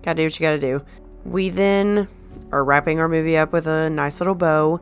Gotta 0.02 0.16
do 0.16 0.24
what 0.24 0.38
you 0.38 0.44
gotta 0.44 0.60
do. 0.60 0.84
We 1.24 1.48
then 1.48 2.08
are 2.52 2.64
wrapping 2.64 3.00
our 3.00 3.08
movie 3.08 3.36
up 3.36 3.52
with 3.52 3.66
a 3.66 3.90
nice 3.90 4.20
little 4.20 4.34
bow. 4.34 4.80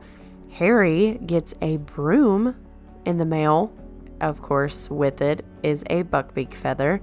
Harry 0.51 1.19
gets 1.25 1.55
a 1.61 1.77
broom 1.77 2.55
in 3.05 3.17
the 3.17 3.25
mail. 3.25 3.71
Of 4.21 4.41
course, 4.41 4.89
with 4.89 5.21
it 5.21 5.45
is 5.63 5.83
a 5.89 6.03
buckbeak 6.03 6.53
feather 6.53 7.01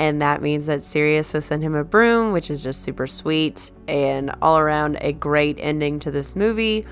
and 0.00 0.22
that 0.22 0.40
means 0.40 0.64
that 0.64 0.82
Sirius 0.82 1.32
has 1.32 1.44
sent 1.44 1.62
him 1.62 1.74
a 1.74 1.84
broom, 1.84 2.32
which 2.32 2.50
is 2.50 2.62
just 2.62 2.82
super 2.82 3.06
sweet 3.06 3.70
and 3.86 4.34
all 4.40 4.58
around 4.58 4.96
a 5.02 5.12
great 5.12 5.58
ending 5.60 5.98
to 6.00 6.10
this 6.10 6.34
movie. 6.34 6.86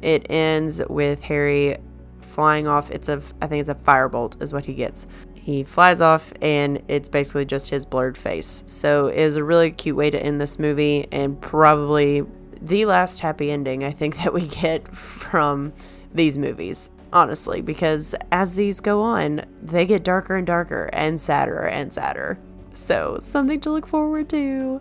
It 0.00 0.26
ends 0.30 0.82
with 0.88 1.22
Harry 1.24 1.76
flying 2.22 2.66
off. 2.66 2.90
It's 2.90 3.10
a, 3.10 3.20
I 3.42 3.48
think 3.48 3.60
it's 3.60 3.68
a 3.68 3.74
firebolt, 3.74 4.40
is 4.42 4.54
what 4.54 4.64
he 4.64 4.72
gets. 4.72 5.06
He 5.34 5.62
flies 5.62 6.00
off, 6.00 6.32
and 6.40 6.82
it's 6.88 7.10
basically 7.10 7.44
just 7.44 7.68
his 7.68 7.84
blurred 7.84 8.16
face. 8.16 8.64
So 8.66 9.08
it 9.08 9.18
is 9.18 9.36
a 9.36 9.44
really 9.44 9.70
cute 9.70 9.96
way 9.96 10.10
to 10.10 10.22
end 10.22 10.40
this 10.40 10.58
movie, 10.58 11.06
and 11.12 11.38
probably 11.38 12.24
the 12.62 12.86
last 12.86 13.20
happy 13.20 13.50
ending 13.50 13.84
I 13.84 13.90
think 13.90 14.16
that 14.22 14.32
we 14.32 14.46
get 14.46 14.88
from 14.96 15.74
these 16.14 16.38
movies 16.38 16.88
honestly, 17.14 17.62
because 17.62 18.14
as 18.32 18.54
these 18.54 18.80
go 18.80 19.00
on, 19.00 19.46
they 19.62 19.86
get 19.86 20.02
darker 20.02 20.36
and 20.36 20.46
darker 20.46 20.90
and 20.92 21.20
sadder 21.20 21.62
and 21.62 21.92
sadder. 21.92 22.36
So, 22.72 23.18
something 23.22 23.60
to 23.60 23.70
look 23.70 23.86
forward 23.86 24.28
to. 24.30 24.80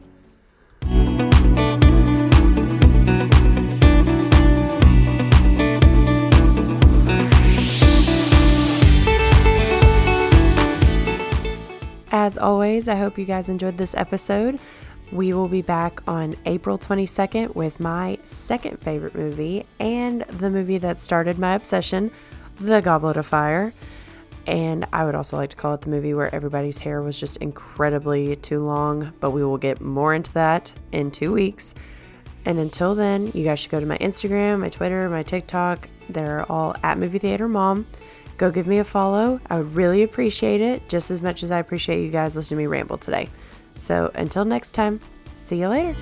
As 12.15 12.37
always, 12.37 12.87
I 12.87 12.95
hope 12.95 13.17
you 13.17 13.25
guys 13.25 13.49
enjoyed 13.49 13.77
this 13.77 13.93
episode. 13.95 14.59
We 15.13 15.31
will 15.31 15.47
be 15.47 15.61
back 15.61 16.01
on 16.07 16.35
April 16.47 16.79
22nd 16.79 17.53
with 17.53 17.79
my 17.79 18.17
second 18.23 18.79
favorite 18.79 19.13
movie 19.13 19.63
and 19.79 20.21
the 20.23 20.49
movie 20.49 20.79
that 20.79 20.99
started 20.99 21.37
my 21.37 21.53
obsession, 21.53 22.09
The 22.59 22.81
Goblet 22.81 23.17
of 23.17 23.27
Fire. 23.27 23.75
And 24.47 24.87
I 24.91 25.05
would 25.05 25.13
also 25.13 25.37
like 25.37 25.51
to 25.51 25.55
call 25.55 25.75
it 25.75 25.81
the 25.81 25.89
movie 25.91 26.15
where 26.15 26.33
everybody's 26.33 26.79
hair 26.79 27.03
was 27.03 27.19
just 27.19 27.37
incredibly 27.37 28.37
too 28.37 28.63
long, 28.63 29.13
but 29.19 29.29
we 29.29 29.43
will 29.43 29.59
get 29.59 29.81
more 29.81 30.15
into 30.15 30.33
that 30.33 30.73
in 30.91 31.11
two 31.11 31.31
weeks. 31.31 31.75
And 32.45 32.57
until 32.57 32.95
then, 32.95 33.27
you 33.35 33.43
guys 33.43 33.59
should 33.59 33.69
go 33.69 33.79
to 33.79 33.85
my 33.85 33.99
Instagram, 33.99 34.61
my 34.61 34.69
Twitter, 34.69 35.07
my 35.09 35.21
TikTok. 35.21 35.89
They're 36.09 36.51
all 36.51 36.75
at 36.81 36.97
Movie 36.97 37.19
Theater 37.19 37.47
Mom. 37.47 37.85
Go 38.37 38.49
give 38.49 38.65
me 38.65 38.79
a 38.79 38.83
follow. 38.83 39.39
I 39.47 39.59
would 39.59 39.75
really 39.75 40.01
appreciate 40.01 40.59
it 40.59 40.89
just 40.89 41.11
as 41.11 41.21
much 41.21 41.43
as 41.43 41.51
I 41.51 41.59
appreciate 41.59 42.03
you 42.03 42.09
guys 42.09 42.35
listening 42.35 42.57
to 42.57 42.61
me 42.63 42.65
ramble 42.65 42.97
today. 42.97 43.29
So 43.75 44.11
until 44.15 44.45
next 44.45 44.71
time, 44.71 44.99
see 45.35 45.59
you 45.59 45.67
later. 45.67 45.93